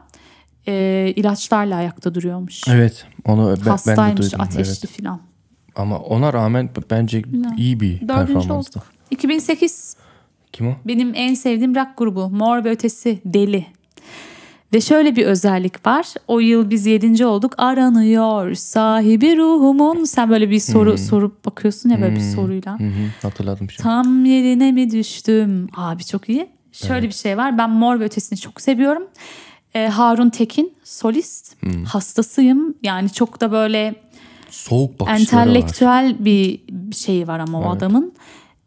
e, 0.69 1.13
ilaçlarla 1.17 1.77
ayakta 1.77 2.15
duruyormuş. 2.15 2.69
Evet. 2.69 3.07
Onu 3.25 3.49
ben, 3.49 3.57
ben 3.57 3.65
de 3.65 3.71
Hastaymış 3.71 4.21
duydum. 4.21 4.41
ateşli 4.41 4.71
Evet. 4.87 4.97
filan. 4.97 5.21
Ama 5.77 5.99
ona 5.99 6.33
rağmen 6.33 6.71
bence 6.91 7.23
iyi 7.57 7.81
bir 7.81 7.99
performanstı. 8.07 8.55
olduk. 8.79 8.83
2008 9.11 9.97
Kim 10.53 10.69
o? 10.69 10.75
benim 10.85 11.13
en 11.15 11.35
sevdiğim 11.35 11.75
rock 11.77 11.89
grubu 11.97 12.31
Mor 12.31 12.65
ve 12.65 12.71
Ötesi 12.71 13.21
Deli. 13.25 13.67
Ve 14.75 14.81
şöyle 14.81 15.17
bir 15.17 15.27
özellik 15.27 15.87
var. 15.87 16.07
O 16.29 16.41
yıl 16.41 16.71
biz 16.71 16.87
yedinci 16.87 17.27
olduk. 17.27 17.55
Aranıyor 17.59 18.55
sahibi 18.55 19.37
ruhumun. 19.37 20.05
Sen 20.05 20.31
böyle 20.31 20.51
bir 20.51 20.61
soru 20.61 20.99
sorup 20.99 21.45
bakıyorsun 21.45 21.91
ya 21.91 22.01
böyle 22.01 22.17
bir 22.17 22.21
soruyla. 22.35 22.79
Hı, 22.81 22.85
hatırladım 23.23 23.71
şimdi. 23.71 23.83
Tam 23.83 24.25
yerine 24.25 24.73
mi 24.73 24.91
düştüm? 24.91 25.69
Abi 25.77 26.05
çok 26.05 26.29
iyi. 26.29 26.49
Şöyle 26.73 27.07
bir 27.09 27.13
şey 27.15 27.37
var. 27.37 27.59
Ben 27.59 27.71
Mor 27.71 28.01
ve 28.01 28.05
Ötesi'ni 28.05 28.39
çok 28.39 28.61
seviyorum. 28.61 29.03
Ee, 29.75 29.87
Harun 29.87 30.31
Tekin 30.31 30.75
solist. 30.85 31.57
Hastasıyım. 31.87 32.75
Yani 32.83 33.13
çok 33.13 33.41
da 33.41 33.53
böyle 33.53 33.95
Soğuk 34.51 35.01
bakışları 35.01 35.41
var. 35.41 35.47
entelektüel 35.47 36.17
bir 36.25 36.61
şeyi 36.95 37.27
var 37.29 37.39
ama 37.39 37.61
o 37.61 37.71
adamın. 37.71 38.13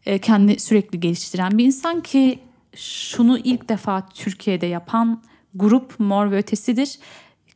Ee, 0.06 0.18
kendi 0.18 0.60
sürekli 0.60 1.00
geliştiren 1.00 1.58
bir 1.58 1.64
insan 1.64 2.00
ki 2.00 2.38
şunu 2.76 3.38
ilk 3.38 3.68
defa 3.68 4.08
Türkiye'de 4.14 4.66
yapan 4.66 5.22
grup 5.54 6.00
Mor 6.00 6.30
ve 6.30 6.36
Ötesi'dir. 6.36 6.98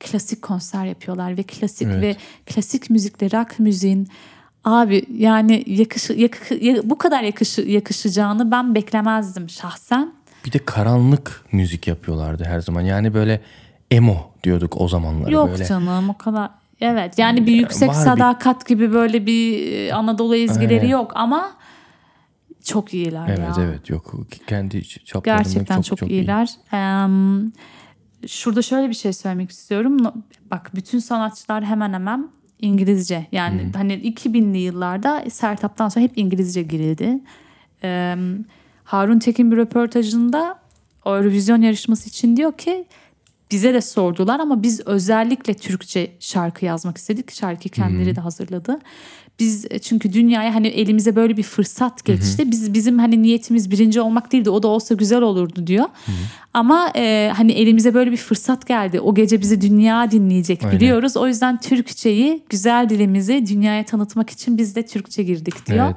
Klasik 0.01 0.43
konser 0.43 0.85
yapıyorlar 0.85 1.37
ve 1.37 1.43
klasik 1.43 1.89
Evet. 1.89 2.03
ve 2.03 2.17
klasik 2.47 2.91
müzikle 2.91 3.27
rock 3.27 3.59
müziğin 3.59 4.09
abi 4.65 5.05
yani 5.17 5.65
yakışı, 5.67 6.13
yakı- 6.13 6.55
ya- 6.65 6.91
bu 6.91 6.99
kadar 6.99 7.23
yakışı, 7.23 7.61
yakışacağını 7.63 8.51
ben 8.51 8.75
beklemezdim 8.75 9.49
şahsen. 9.49 10.13
Bir 10.47 10.53
de 10.53 10.59
karanlık 10.65 11.45
müzik 11.53 11.87
yapıyorlardı 11.87 12.45
her 12.45 12.61
zaman. 12.61 12.81
Yani 12.81 13.15
böyle 13.15 13.41
emo 13.91 14.17
diyorduk 14.45 14.81
o 14.81 14.89
zamanlar. 14.89 15.29
Yok 15.31 15.51
böyle. 15.51 15.65
canım 15.65 16.09
o 16.11 16.19
kadar. 16.19 16.51
Evet 16.81 17.19
yani 17.19 17.47
bir 17.47 17.53
yüksek 17.55 17.89
var 17.89 17.97
bir- 17.97 18.01
sadakat 18.05 18.67
gibi 18.67 18.93
böyle 18.93 19.27
bir 19.27 19.73
e, 19.73 19.95
Anadolu 19.95 20.37
ezgileri 20.37 20.81
Aynen. 20.81 20.91
yok 20.91 21.13
ama 21.15 21.53
çok 22.65 22.95
iyiler 22.95 23.29
ya. 23.29 23.35
Evet 23.35 23.59
evet 23.59 23.91
yok. 23.91 24.15
Kendi 24.47 24.85
çaplarında 25.05 25.43
Gerçekten 25.43 25.77
çok, 25.77 25.85
çok, 25.85 25.99
çok 25.99 26.11
iyi. 26.11 26.13
iyiler. 26.21 26.49
Şurada 28.29 28.63
şöyle 28.63 28.89
bir 28.89 28.95
şey 28.95 29.13
söylemek 29.13 29.51
istiyorum. 29.51 29.97
Bak 30.51 30.71
bütün 30.75 30.99
sanatçılar 30.99 31.65
hemen 31.65 31.93
hemen 31.93 32.31
İngilizce. 32.61 33.27
Yani 33.33 33.71
hani 33.77 33.93
2000'li 33.93 34.59
yıllarda 34.59 35.25
Sertab'tan 35.31 35.89
sonra 35.89 36.05
hep 36.05 36.13
İngilizce 36.17 36.63
girildi. 36.63 37.21
Em, 37.83 38.45
Harun 38.85 39.19
Tekin 39.19 39.51
bir 39.53 39.57
röportajında 39.57 40.59
Eurovision 41.07 41.61
yarışması 41.61 42.09
için 42.09 42.37
diyor 42.37 42.53
ki 42.53 42.85
bize 43.51 43.75
de 43.75 43.81
sordular 43.81 44.41
ama 44.41 44.63
biz 44.63 44.81
özellikle 44.87 45.55
Türkçe 45.55 46.13
şarkı 46.21 46.65
yazmak 46.65 46.99
istedik. 46.99 47.33
Şarkıyı 47.33 47.73
kendileri 47.73 48.17
de 48.17 48.21
hazırladı. 48.21 48.79
Biz 49.39 49.67
e, 49.71 49.79
çünkü 49.79 50.13
dünyaya 50.13 50.55
hani 50.55 50.67
elimize 50.67 51.17
böyle 51.17 51.37
bir 51.37 51.43
fırsat 51.43 52.05
geçti. 52.05 52.51
Biz 52.51 52.75
bizim 52.75 52.99
hani 52.99 53.23
niyetimiz 53.23 53.71
birinci 53.71 54.01
olmak 54.01 54.33
değildi. 54.33 54.51
O 54.51 54.63
da 54.63 54.69
olsa 54.69 54.95
güzel 54.95 55.23
olurdu 55.23 55.67
diyor. 55.67 55.85
Ama 56.55 56.91
e, 56.97 57.33
hani 57.37 57.53
elimize 57.53 57.95
böyle 57.95 58.13
bir 58.13 58.17
fırsat 58.17 58.67
geldi. 58.67 59.01
O 59.01 59.15
gece 59.15 59.41
bizi 59.41 59.61
dünya 59.61 60.11
dinleyecek 60.11 60.65
Aynen. 60.65 60.77
biliyoruz. 60.77 61.17
O 61.17 61.27
yüzden 61.27 61.61
Türkçeyi, 61.61 62.43
güzel 62.49 62.89
dilimizi 62.89 63.47
dünyaya 63.47 63.85
tanıtmak 63.85 64.31
için 64.31 64.59
biz 64.59 64.77
de 64.77 64.87
Türkçe 64.87 65.23
girdik 65.23 65.67
diyor. 65.67 65.87
Evet. 65.87 65.97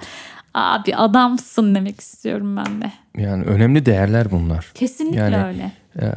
Abi 0.53 0.95
adamsın 0.95 1.75
demek 1.75 2.01
istiyorum 2.01 2.57
ben 2.57 2.81
de. 2.81 2.91
Yani 3.23 3.43
önemli 3.43 3.85
değerler 3.85 4.31
bunlar. 4.31 4.71
Kesinlikle 4.73 5.19
Yani, 5.19 5.45
öyle. 5.45 5.71
Ee, 6.01 6.11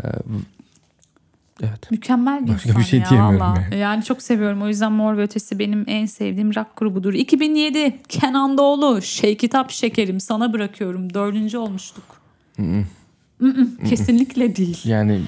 evet. 1.63 1.91
Mükemmel 1.91 2.47
bir 2.47 2.53
Başka 2.53 2.69
insan 2.69 2.83
bir 2.83 2.87
şey 2.87 3.01
ya 3.01 3.11
diyemiyorum 3.11 3.55
yani. 3.71 3.79
Yani 3.79 4.05
çok 4.05 4.23
seviyorum. 4.23 4.63
O 4.63 4.69
yüzden 4.69 4.93
Mor 4.93 5.17
ve 5.17 5.23
Ötesi 5.23 5.59
benim 5.59 5.85
en 5.87 6.07
sevdiğim 6.07 6.55
rock 6.55 6.77
grubudur. 6.77 7.15
2007 7.15 7.99
Kenan 8.09 8.59
Doğulu 8.59 9.03
Şey 9.03 9.37
Kitap 9.37 9.71
Şekerim 9.71 10.21
sana 10.21 10.53
bırakıyorum. 10.53 11.15
Dördüncü 11.15 11.59
olmuştuk. 11.59 12.05
Mm-mm, 13.41 13.89
Kesinlikle 13.89 14.57
değil. 14.57 14.81
Yani 14.85 15.21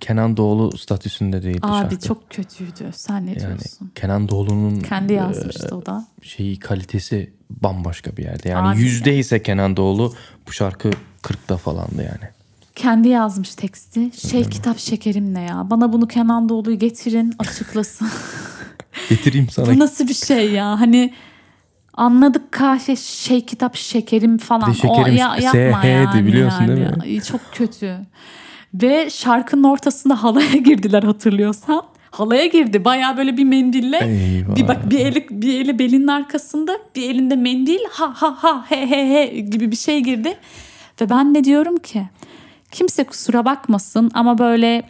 Kenan 0.00 0.36
Doğulu 0.36 0.78
statüsünde 0.78 1.42
değildi 1.42 1.60
Abi 1.62 1.90
şarkı. 1.90 2.06
çok 2.06 2.30
kötüydü. 2.30 2.90
Sen 2.92 3.26
ne 3.26 3.30
yani 3.30 3.40
diyorsun? 3.40 3.92
Kenan 3.94 4.28
Doğulu'nun 4.28 4.80
Kendi 4.80 5.12
e, 5.12 5.16
yazmıştı 5.16 5.76
o 5.76 5.86
da. 5.86 6.06
şeyi 6.22 6.58
kalitesi 6.58 7.32
bambaşka 7.50 8.16
bir 8.16 8.22
yerde. 8.22 8.48
Yani 8.48 8.80
yüzde 8.80 9.18
ise 9.18 9.42
Kenan 9.42 9.76
Doğulu 9.76 10.14
bu 10.46 10.52
şarkı 10.52 10.90
40'da 11.22 11.56
falandı 11.56 11.96
yani. 11.96 12.30
Kendi 12.74 13.08
yazmış 13.08 13.54
teksti. 13.54 14.28
Şey 14.28 14.44
Kitap 14.48 14.78
Şekerim 14.78 15.34
ne 15.34 15.40
ya? 15.40 15.66
Bana 15.70 15.92
bunu 15.92 16.08
Kenan 16.08 16.48
Doğulu'yu 16.48 16.78
getirin 16.78 17.34
açıklasın. 17.38 18.08
Getireyim 19.08 19.48
sana. 19.50 19.66
Bu 19.66 19.78
nasıl 19.78 20.08
bir 20.08 20.14
şey 20.14 20.50
ya? 20.52 20.80
Hani 20.80 21.14
anladık 21.94 22.52
kahve 22.52 22.96
şey 22.96 23.46
kitap 23.46 23.76
şekerim 23.76 24.38
falan. 24.38 24.70
De 24.70 24.74
şekerim 24.74 25.16
yapma 25.16 25.50
SH'di 25.50 25.86
yani 25.86 26.26
biliyorsun 26.26 26.68
değil 26.68 26.78
yani. 26.78 26.96
mi? 26.96 27.02
Ay, 27.02 27.20
Çok 27.20 27.40
kötü. 27.52 27.96
Ve 28.74 29.10
şarkının 29.10 29.64
ortasında 29.64 30.22
halaya 30.22 30.56
girdiler 30.56 31.02
hatırlıyorsan. 31.02 31.82
Halaya 32.10 32.46
girdi. 32.46 32.84
Baya 32.84 33.16
böyle 33.16 33.36
bir 33.36 33.44
mendille. 33.44 33.98
Eyvah. 33.98 34.56
Bir 34.56 34.68
bak 34.68 34.90
bir 34.90 34.98
eli 34.98 35.26
bir 35.30 35.60
eli 35.60 35.78
belinin 35.78 36.06
arkasında, 36.06 36.78
bir 36.96 37.10
elinde 37.10 37.36
mendil. 37.36 37.78
Ha 37.90 38.12
ha 38.14 38.36
ha 38.38 38.64
he 38.68 38.86
he 38.86 39.08
he 39.08 39.40
gibi 39.40 39.70
bir 39.70 39.76
şey 39.76 40.00
girdi. 40.00 40.36
Ve 41.00 41.10
ben 41.10 41.34
de 41.34 41.44
diyorum 41.44 41.78
ki 41.78 42.02
kimse 42.74 43.04
kusura 43.04 43.44
bakmasın 43.44 44.10
ama 44.14 44.38
böyle 44.38 44.82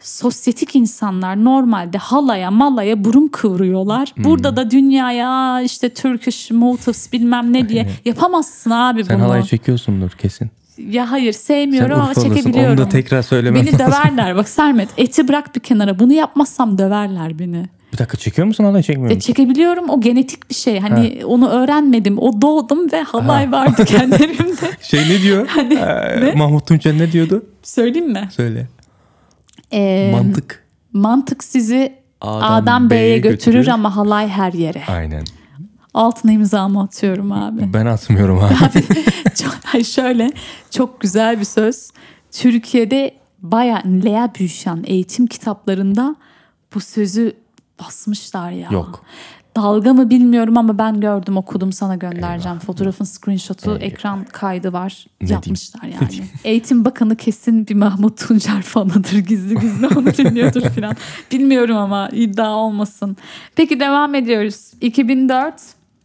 sosyetik 0.00 0.76
insanlar 0.76 1.44
normalde 1.44 1.98
halaya 1.98 2.50
malaya 2.50 3.04
burun 3.04 3.28
kıvırıyorlar. 3.28 4.12
Hmm. 4.14 4.24
Burada 4.24 4.56
da 4.56 4.70
dünyaya 4.70 5.60
işte 5.62 5.94
Turkish 5.94 6.50
motifs 6.50 7.12
bilmem 7.12 7.52
ne 7.52 7.68
diye 7.68 7.88
yapamazsın 8.04 8.70
abi 8.70 9.04
Sen 9.04 9.18
bunu. 9.18 9.24
halay 9.24 9.42
çekiyorsundur 9.42 10.10
kesin. 10.10 10.50
Ya 10.78 11.10
hayır 11.10 11.32
Sen 11.32 11.40
sevmiyorum 11.40 11.92
ama 12.00 12.10
Urfalısın. 12.10 12.34
çekebiliyorum. 12.34 12.72
Onu 12.72 12.78
da 12.78 12.88
tekrar 12.88 13.22
söylemem 13.22 13.66
Beni 13.66 13.78
döverler 13.78 14.36
bak 14.36 14.48
Sermet 14.48 14.88
eti 14.96 15.28
bırak 15.28 15.54
bir 15.56 15.60
kenara 15.60 15.98
bunu 15.98 16.12
yapmazsam 16.12 16.78
döverler 16.78 17.38
beni. 17.38 17.68
Bir 17.92 17.98
dakika 17.98 18.16
çekiyor 18.18 18.46
musun 18.46 18.64
halay 18.64 18.82
çekmiyor 18.82 19.10
E, 19.10 19.14
musun? 19.14 19.26
çekebiliyorum 19.26 19.90
o 19.90 20.00
genetik 20.00 20.50
bir 20.50 20.54
şey 20.54 20.80
hani 20.80 21.20
onu 21.24 21.48
öğrenmedim 21.48 22.18
o 22.18 22.42
doğdum 22.42 22.92
ve 22.92 23.02
halay 23.02 23.52
vardı 23.52 23.84
kendilerimde. 23.86 24.70
Şey 24.82 25.00
ne 25.00 25.22
diyor? 25.22 25.46
Hani, 25.54 25.74
Ee, 25.74 26.20
ne? 26.20 26.32
Mahmut 26.32 26.66
Tunçen 26.66 26.98
ne 26.98 27.12
diyordu? 27.12 27.46
Söyleyeyim 27.62 28.12
mi? 28.12 28.28
Söyle. 28.32 28.66
Ee, 29.72 30.10
Mantık. 30.14 30.64
mantık 30.92 31.44
sizi 31.44 31.92
A'dan 32.20 32.62
A'dan 32.62 32.90
B'ye 32.90 33.00
B'ye 33.00 33.18
götürür, 33.18 33.34
götürür. 33.54 33.66
ama 33.68 33.96
halay 33.96 34.28
her 34.28 34.52
yere. 34.52 34.82
Aynen. 34.88 35.24
Altına 35.94 36.32
imzamı 36.32 36.82
atıyorum 36.82 37.32
abi. 37.32 37.72
Ben 37.72 37.86
atmıyorum 37.86 38.38
abi. 38.38 38.54
çok, 39.42 39.54
hayır 39.64 39.84
şöyle 39.84 40.30
çok 40.70 41.00
güzel 41.00 41.40
bir 41.40 41.44
söz. 41.44 41.90
Türkiye'de 42.32 43.14
bayağı 43.38 43.80
Lea 44.04 44.30
Büyüşen 44.38 44.84
eğitim 44.86 45.26
kitaplarında 45.26 46.16
bu 46.74 46.80
sözü 46.80 47.32
basmışlar 47.80 48.50
ya. 48.50 48.68
Yok. 48.72 49.04
Dalga 49.56 49.92
mı 49.92 50.10
bilmiyorum 50.10 50.56
ama 50.58 50.78
ben 50.78 51.00
gördüm 51.00 51.36
okudum 51.36 51.72
sana 51.72 51.96
göndereceğim. 51.96 52.58
Fotoğrafın 52.58 53.04
screenshotu 53.04 53.76
ekran 53.76 54.24
kaydı 54.24 54.72
var. 54.72 55.06
Ne 55.20 55.32
Yapmışlar 55.32 55.82
yani. 55.82 56.24
Eğitim 56.44 56.84
Bakanı 56.84 57.16
kesin 57.16 57.66
bir 57.66 57.74
Mahmut 57.74 58.18
Tuncer 58.28 58.62
fanıdır. 58.62 59.18
Gizli 59.18 59.54
gizli 59.60 59.86
onu 59.86 60.06
dinliyordur 60.16 60.60
falan. 60.62 60.96
Bilmiyorum 61.32 61.76
ama 61.76 62.08
iddia 62.08 62.50
olmasın. 62.50 63.16
Peki 63.56 63.80
devam 63.80 64.14
ediyoruz. 64.14 64.70
2004 64.80 65.54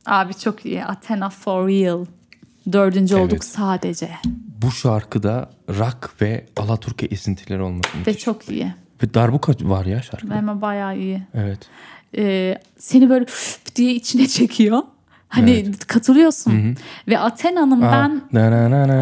abi 0.06 0.34
çok 0.34 0.66
iyi. 0.66 0.86
Athena 0.86 1.30
for 1.30 1.68
real. 1.68 2.06
Dördüncü 2.72 3.16
Evet. 3.16 3.26
olduk 3.26 3.44
sadece. 3.44 4.10
Bu 4.62 4.72
şarkıda 4.72 5.50
rock 5.70 6.22
ve 6.22 6.46
Alaturka 6.58 7.06
esintileri 7.06 7.62
olması 7.62 7.90
Ve 7.96 7.98
müthiş. 8.00 8.24
çok 8.24 8.50
iyi. 8.50 8.74
Ve 9.04 9.14
darbuka 9.14 9.54
var 9.62 9.86
ya 9.86 10.02
şarkıda. 10.02 10.36
Ama 10.36 10.62
bayağı 10.62 10.98
iyi. 10.98 11.22
Evet. 11.34 11.60
Ee, 12.18 12.58
seni 12.78 13.10
böyle 13.10 13.26
diye 13.76 13.94
içine 13.94 14.28
çekiyor. 14.28 14.80
Hani 15.28 15.72
katılıyorsun. 15.88 16.78
Ve 17.08 17.20
Athena'nın 17.20 17.82
ben 17.82 18.22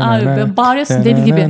Abi 0.02 0.26
ben 0.26 0.58
bağırıyorsun 0.58 1.06
deli 1.06 1.26
gibi. 1.26 1.48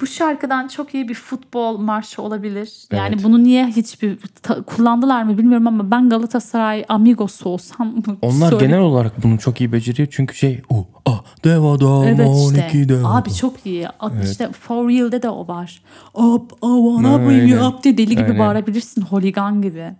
bu 0.00 0.06
şarkıdan 0.06 0.68
çok 0.68 0.94
iyi 0.94 1.08
bir 1.08 1.14
futbol 1.14 1.78
marşı 1.78 2.22
olabilir. 2.22 2.72
Yani 2.92 3.14
Evet. 3.14 3.24
bunu 3.24 3.42
niye 3.42 3.66
hiçbir 3.66 4.18
ta- 4.42 4.62
kullandılar 4.62 5.22
mı 5.22 5.38
bilmiyorum 5.38 5.66
ama 5.66 5.90
ben 5.90 6.08
Galatasaray 6.08 6.84
Amigosu 6.88 7.48
olsam 7.48 7.94
Onlar 8.22 8.50
söyle- 8.50 8.66
genel 8.66 8.80
olarak 8.80 9.22
bunu 9.22 9.38
çok 9.38 9.60
iyi 9.60 9.72
beceriyor 9.72 10.08
çünkü 10.12 10.34
şey 10.34 10.60
o 10.68 10.86
ah 11.06 11.21
deva 11.44 11.80
da 11.80 12.06
Evet 12.08 12.28
işte. 12.36 12.66
12 12.66 12.88
deva. 12.88 13.16
Abi 13.16 13.34
çok 13.34 13.66
iyi. 13.66 13.88
At- 13.88 14.24
işte 14.24 14.52
For 14.52 14.88
Real'de 14.88 15.22
de 15.22 15.28
o 15.28 15.48
var. 15.48 15.82
Up, 16.14 16.52
I 16.52 16.56
wanna 16.60 17.28
bring 17.28 17.50
you 17.50 17.66
up 17.68 17.84
diye 17.84 17.98
deli 17.98 18.10
gibi 18.10 18.22
Aynen. 18.22 18.38
bağırabilirsin. 18.38 19.02
Holigan 19.02 19.62
gibi. 19.62 19.92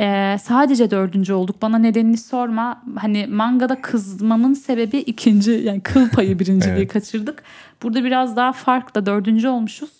Ee, 0.00 0.36
sadece 0.42 0.90
dördüncü 0.90 1.32
olduk. 1.32 1.62
Bana 1.62 1.78
nedenini 1.78 2.18
sorma. 2.18 2.82
Hani 2.96 3.26
mangada 3.26 3.80
kızmamın 3.80 4.54
sebebi 4.54 4.96
ikinci 4.98 5.50
yani 5.50 5.80
kıl 5.80 6.08
payı 6.08 6.38
birinciliği 6.38 6.78
Evet. 6.78 6.92
kaçırdık. 6.92 7.42
Burada 7.82 8.04
biraz 8.04 8.36
daha 8.36 8.52
farkla 8.52 9.06
dördüncü 9.06 9.48
olmuşuz. 9.48 9.90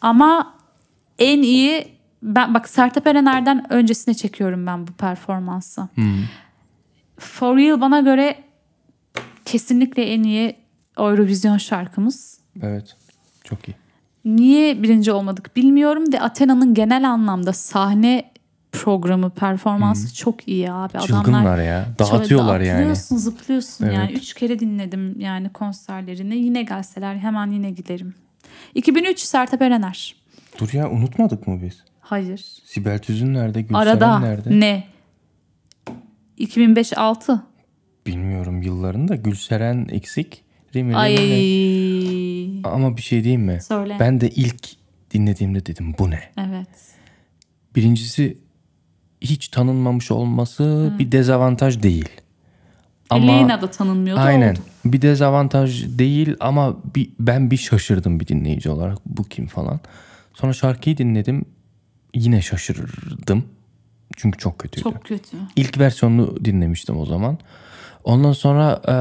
Ama 0.00 0.54
en 1.18 1.42
iyi 1.42 1.88
ben 2.22 2.54
bak 2.54 2.68
Sertab 2.68 3.06
Erener'den 3.06 3.72
öncesine 3.72 4.14
çekiyorum 4.14 4.66
ben 4.66 4.86
bu 4.86 4.92
performansı. 4.92 5.88
For 7.18 7.56
Real 7.56 7.80
bana 7.80 8.00
göre 8.00 8.36
kesinlikle 9.46 10.04
en 10.04 10.22
iyi 10.22 10.56
Eurovision 10.98 11.56
şarkımız. 11.58 12.38
Evet. 12.62 12.96
Çok 13.44 13.68
iyi. 13.68 13.74
Niye 14.24 14.82
birinci 14.82 15.12
olmadık 15.12 15.56
bilmiyorum 15.56 16.04
ve 16.12 16.20
Athena'nın 16.20 16.74
genel 16.74 17.10
anlamda 17.10 17.52
sahne 17.52 18.30
programı, 18.72 19.30
performansı 19.30 20.14
çok 20.14 20.48
iyi 20.48 20.72
abi. 20.72 20.98
Çılgınlar 20.98 21.62
ya. 21.62 21.86
Dağıtıyorlar 21.98 22.60
yani. 22.60 22.96
Zıplıyorsun 22.96 23.86
yani. 23.86 24.08
Evet. 24.10 24.22
Üç 24.22 24.34
kere 24.34 24.58
dinledim 24.58 25.20
yani 25.20 25.48
konserlerini. 25.48 26.36
Yine 26.36 26.62
gelseler 26.62 27.16
hemen 27.16 27.50
yine 27.50 27.70
giderim. 27.70 28.14
2003 28.74 29.18
Sertab 29.20 29.60
Erener. 29.60 30.14
Dur 30.60 30.72
ya 30.72 30.90
unutmadık 30.90 31.46
mı 31.46 31.62
biz? 31.62 31.82
Hayır. 32.00 32.44
Sibel 32.64 32.98
Tüzün 32.98 33.34
nerede? 33.34 33.62
Gülseren 33.62 33.80
Arada 33.80 34.18
nerede? 34.18 34.60
ne? 34.60 34.84
2005-6. 36.38 37.38
Bilmiyorum 38.06 38.45
yıllarında. 38.66 39.14
Gülseren 39.14 39.88
eksik. 39.90 40.44
Rimi 40.74 40.96
Ay. 40.96 41.16
Rimi 41.16 42.62
ne? 42.62 42.68
Ama 42.68 42.96
bir 42.96 43.02
şey 43.02 43.24
diyeyim 43.24 43.42
mi? 43.42 43.58
Söyle. 43.62 43.96
Ben 44.00 44.20
de 44.20 44.30
ilk 44.30 44.68
dinlediğimde 45.10 45.66
dedim 45.66 45.94
bu 45.98 46.10
ne? 46.10 46.20
Evet. 46.38 46.68
Birincisi 47.76 48.38
hiç 49.20 49.48
tanınmamış 49.48 50.10
olması 50.10 50.92
bir 50.98 51.12
dezavantaj 51.12 51.82
değil. 51.82 52.08
Ama 53.10 53.32
Elena 53.32 53.62
da 53.62 53.70
tanınmıyordu. 53.70 54.20
aynen 54.20 54.52
oldu. 54.52 54.60
bir 54.84 55.02
dezavantaj 55.02 55.84
değil 55.98 56.36
ama 56.40 56.76
bir, 56.94 57.10
ben 57.20 57.50
bir 57.50 57.56
şaşırdım 57.56 58.20
bir 58.20 58.26
dinleyici 58.26 58.70
olarak 58.70 58.98
bu 59.06 59.24
kim 59.24 59.46
falan. 59.46 59.80
Sonra 60.34 60.52
şarkıyı 60.52 60.98
dinledim 60.98 61.44
yine 62.14 62.42
şaşırdım 62.42 63.44
çünkü 64.16 64.38
çok 64.38 64.58
kötüydü. 64.58 64.82
Çok 64.82 65.04
kötü. 65.04 65.36
İlk 65.56 65.78
versiyonunu 65.78 66.44
dinlemiştim 66.44 66.98
o 66.98 67.06
zaman. 67.06 67.38
Ondan 68.06 68.32
sonra 68.32 68.80
e, 68.88 68.94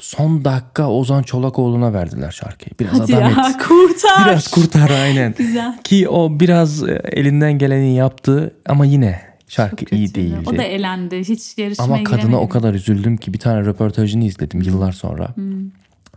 son 0.00 0.44
dakika 0.44 0.88
Ozan 0.90 1.22
Çolakoğlu'na 1.22 1.92
verdiler 1.92 2.30
şarkıyı. 2.30 2.70
Biraz 2.80 3.00
Hadi 3.00 3.16
adalet. 3.16 3.36
ya 3.36 3.58
kurtar. 3.68 4.26
Biraz 4.26 4.48
kurtar 4.48 4.90
aynen. 4.90 5.34
Güzel. 5.38 5.78
Ki 5.84 6.08
o 6.08 6.40
biraz 6.40 6.88
e, 6.88 7.02
elinden 7.12 7.58
geleni 7.58 7.94
yaptı 7.94 8.54
ama 8.66 8.86
yine 8.86 9.20
şarkı 9.48 9.76
Çok 9.76 9.92
iyi 9.92 10.14
değildi. 10.14 10.42
O 10.46 10.56
da 10.58 10.62
elendi. 10.62 11.18
Hiç 11.18 11.58
yarışmaya 11.58 11.84
ama 11.84 12.04
kadına 12.04 12.20
giremedi. 12.20 12.36
o 12.36 12.48
kadar 12.48 12.74
üzüldüm 12.74 13.16
ki 13.16 13.32
bir 13.32 13.38
tane 13.38 13.60
röportajını 13.60 14.24
izledim 14.24 14.62
yıllar 14.62 14.92
sonra. 14.92 15.34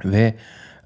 Ve 0.06 0.36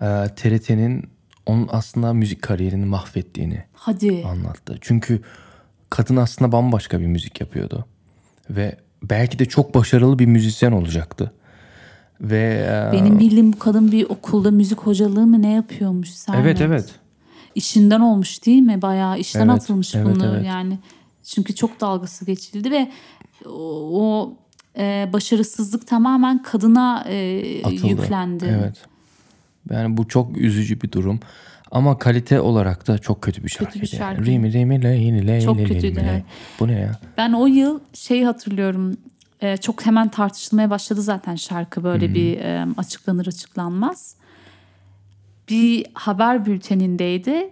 e, 0.02 0.08
TRT'nin 0.36 1.10
onun 1.46 1.70
aslında 1.72 2.14
müzik 2.14 2.42
kariyerini 2.42 2.86
mahvettiğini 2.86 3.64
Hadi. 3.74 4.24
anlattı. 4.26 4.78
Çünkü 4.82 5.22
kadın 5.90 6.16
aslında 6.16 6.52
bambaşka 6.52 7.00
bir 7.00 7.08
müzik 7.08 7.42
yapıyordu. 7.42 7.86
Ve 8.50 8.76
belki 9.04 9.40
de 9.40 9.46
çok 9.46 9.76
başarılı 9.76 10.20
bir 10.20 10.26
müzisyen 10.26 10.72
olacaktı. 10.72 11.32
Ve 12.22 12.68
e, 12.70 12.94
Benim 12.94 13.20
bildiğim 13.20 13.54
bu 13.54 13.60
kadın 13.60 13.92
bir 13.92 14.04
okulda 14.04 14.52
müzik 14.52 14.80
hocalığı 14.80 15.28
mı 15.28 15.42
ne 15.42 15.52
yapıyormuş 15.52 16.10
Sermet? 16.10 16.46
evet 16.46 16.62
evet. 16.62 16.90
İşinden 17.56 18.00
olmuş 18.00 18.46
değil 18.46 18.62
mi? 18.62 18.82
Bayağı 18.82 19.20
işten 19.20 19.48
Evet, 19.48 19.62
atılmış 19.62 19.96
evet, 19.96 20.06
bunu 20.06 20.26
evet. 20.26 20.46
yani. 20.46 20.80
Çünkü 21.24 21.56
çok 21.56 21.82
dalgası 21.82 22.26
geçildi 22.26 22.72
ve 22.72 22.92
o, 23.46 23.52
o, 24.02 24.34
e, 24.78 25.10
başarısızlık 25.14 25.88
tamamen 25.88 26.44
kadına 26.44 27.06
e, 27.10 27.62
Atıldı. 27.64 27.88
yüklendi. 27.88 28.58
Evet. 28.60 28.76
Yani 29.70 29.98
bu 29.98 30.08
çok 30.08 30.38
üzücü 30.38 30.82
bir 30.82 30.92
durum. 30.92 31.20
Ama 31.72 31.98
kalite 31.98 32.42
olarak 32.42 32.88
da 32.88 32.98
çok 32.98 33.22
kötü 33.22 33.44
bir 33.44 33.50
şarkı. 33.50 33.82
bir 33.82 33.88
şarkı. 33.88 34.26
Rimi 34.26 34.54
rimi 34.54 34.84
leyli 34.84 35.28
leyli 35.28 35.46
Çok 35.46 35.58
kötüydü. 35.58 36.24
Bu 36.60 36.68
ne 36.68 36.80
ya? 36.80 36.92
Ben 37.18 37.34
o 37.34 37.46
yıl 37.48 37.80
şeyi 37.94 38.26
hatırlıyorum. 38.26 38.98
e, 39.42 39.58
çok 39.58 39.86
hemen 39.86 40.10
tartışılmaya 40.10 40.70
başladı 40.70 41.02
zaten 41.02 41.36
şarkı 41.36 41.84
böyle 41.84 42.14
bir 42.14 42.38
e, 42.38 42.66
açıklanır 42.78 43.28
açıklanmaz. 43.28 44.16
Bir 45.50 45.86
haber 45.94 46.46
bültenindeydi. 46.46 47.50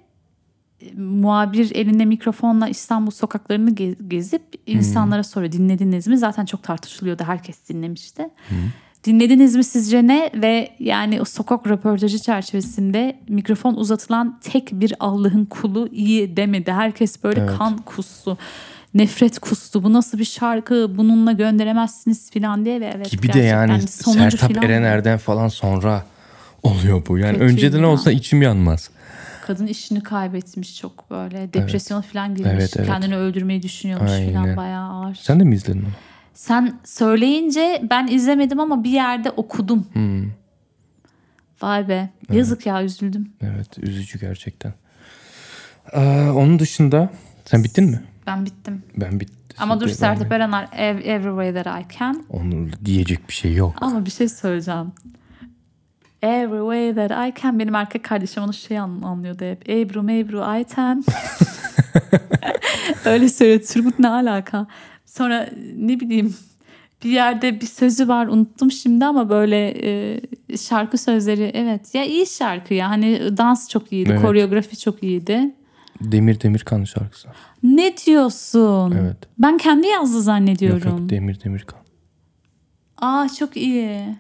Muhabir 0.97 1.75
elinde 1.75 2.06
mikrofonla 2.06 2.67
İstanbul 2.67 3.12
sokaklarını 3.12 3.69
ge- 3.71 4.08
gezip 4.08 4.41
insanlara 4.65 5.23
soruyor 5.23 5.51
dinlediniz 5.51 6.08
mi? 6.08 6.17
Zaten 6.17 6.45
çok 6.45 6.63
tartışılıyordu 6.63 7.23
herkes 7.23 7.69
dinlemişti. 7.69 8.30
Dinlediniz 9.12 9.56
mi 9.56 9.63
sizce 9.63 10.08
ne? 10.08 10.30
Ve 10.36 10.70
yani 10.80 11.22
o 11.22 11.26
sokak 11.26 11.67
röportajı 11.67 12.20
çerçevesinde 12.20 13.20
mikrofon 13.30 13.74
uzatılan 13.74 14.39
tek 14.43 14.70
bir 14.72 14.93
Allah'ın 15.00 15.46
kulu 15.46 15.89
iyi 15.91 16.38
demedi. 16.38 16.72
Herkes 16.72 17.24
böyle 17.24 17.39
Evet. 17.41 17.58
kan 17.58 17.78
kustu. 17.78 18.38
Nefret 18.93 19.39
kustu. 19.39 19.84
Bu 19.84 19.93
nasıl 19.93 20.17
bir 20.20 20.26
şarkı? 20.26 20.98
Bununla 20.98 21.32
gönderemezsiniz 21.32 22.32
falan 22.32 22.65
diye. 22.65 22.82
Ve 22.82 22.91
evet 22.96 23.10
Ki 23.10 23.24
bir 23.24 23.34
de 23.34 23.39
yani 23.39 23.82
sonuncu 23.88 24.38
Sertab 24.38 24.56
falan- 24.56 24.65
Erener'den 24.65 25.17
falan 25.17 25.48
sonra 25.48 26.04
oluyor 26.63 27.06
bu. 27.08 27.17
Yani 27.17 27.34
Kötüydü 27.34 27.54
önceden 27.54 27.80
ya. 27.80 27.88
olsa 27.88 28.12
içim 28.12 28.41
yanmaz. 28.41 28.89
Kadın 29.46 29.67
işini 29.67 30.04
kaybetmiş 30.04 30.78
çok 30.80 31.12
böyle. 31.12 31.54
Depresyona 31.54 32.02
falan 32.02 32.36
girmiş. 32.36 32.52
Evet, 32.54 32.74
evet. 32.78 32.88
Kendini 32.88 33.17
öldürmeyi 33.17 33.63
düşünüyormuş 33.63 34.12
Aynen. 34.12 34.34
falan 34.43 34.58
bayağı 34.58 34.89
ağır. 34.89 35.15
Sen 35.22 35.39
de 35.39 35.43
mi 35.43 35.56
izledin 35.56 35.80
onu? 35.80 35.88
Sen 36.38 36.80
söyleyince 36.86 37.82
ben 37.89 38.08
izlemedim 38.08 38.60
ama 38.60 38.84
bir 38.84 38.89
yerde 38.89 39.32
okudum. 39.32 39.88
Hmm. 39.93 40.23
Vay 41.62 41.88
be. 41.88 42.10
Yazık 42.32 42.65
ya 42.65 42.84
üzüldüm. 42.84 43.32
Evet 43.41 43.78
üzücü 43.78 44.19
gerçekten. 44.19 44.73
Ee, 45.93 46.30
onun 46.30 46.60
dışında 46.60 47.10
sen 47.45 47.63
bittin 47.63 47.84
mi? 47.86 48.04
Ben 48.28 48.45
bittim. 48.45 48.84
Ben 48.97 49.19
bittim. 49.19 49.58
Ama 49.58 49.80
dur 49.82 49.88
Sertab 49.88 50.32
Erener 50.32 50.67
Ev- 50.78 51.02
Every 51.06 51.30
Way 51.52 51.63
That 51.63 51.82
I 51.82 51.97
Can. 52.00 52.26
Onun 52.30 52.71
diyecek 52.86 53.28
bir 53.28 53.34
şey 53.34 53.54
yok. 53.56 53.76
Ama 53.82 54.06
bir 54.06 54.12
şey 54.12 54.30
söyleyeceğim. 54.30 54.91
Every 56.21 56.60
way 56.93 57.08
that 57.08 57.12
I 57.30 57.41
can. 57.41 57.60
Benim 57.60 57.76
erkek 57.76 58.04
kardeşim 58.04 58.43
onu 58.43 58.54
şey 58.54 58.80
an- 58.80 59.02
anlıyordu 59.02 59.45
hep. 59.45 59.69
Ebru 59.69 60.12
Ebru 60.12 60.43
Ayten. 60.43 61.04
Öyle 63.06 63.30
söylüyor. 63.30 63.62
Turgut 63.73 64.00
ne 64.00 64.10
alaka? 64.10 64.67
Sonra 65.17 65.49
ne 65.77 65.99
bileyim 65.99 66.36
bir 67.03 67.10
yerde 67.10 67.62
bir 67.62 67.65
sözü 67.65 68.08
var 68.08 68.27
unuttum 68.27 68.71
şimdi 68.71 69.06
ama 69.06 69.30
böyle 69.30 69.73
e, 69.84 70.19
şarkı 70.58 70.97
sözleri 70.97 71.51
evet 71.53 71.95
ya 71.95 72.06
iyi 72.06 72.25
şarkı 72.27 72.73
ya 72.73 72.89
hani 72.89 73.38
dans 73.38 73.69
çok 73.69 73.91
iyiydi 73.91 74.10
Evet. 74.12 74.21
koreografi 74.21 74.77
çok 74.80 75.03
iyiydi. 75.03 75.56
Demir 76.01 76.41
Demirkan 76.41 76.84
şarkısı. 76.84 77.27
Ne 77.63 77.97
diyorsun? 78.06 78.91
Evet. 78.91 79.17
Ben 79.39 79.58
kendi 79.58 79.88
yazdı 79.88 80.15
Yok 80.15 80.23
zannediyorum. 80.23 80.97
yok 81.01 81.10
Demir 81.10 81.43
Demirkan. 81.43 81.80
Aa 82.97 83.27
çok 83.39 83.58
iyi. 83.58 84.15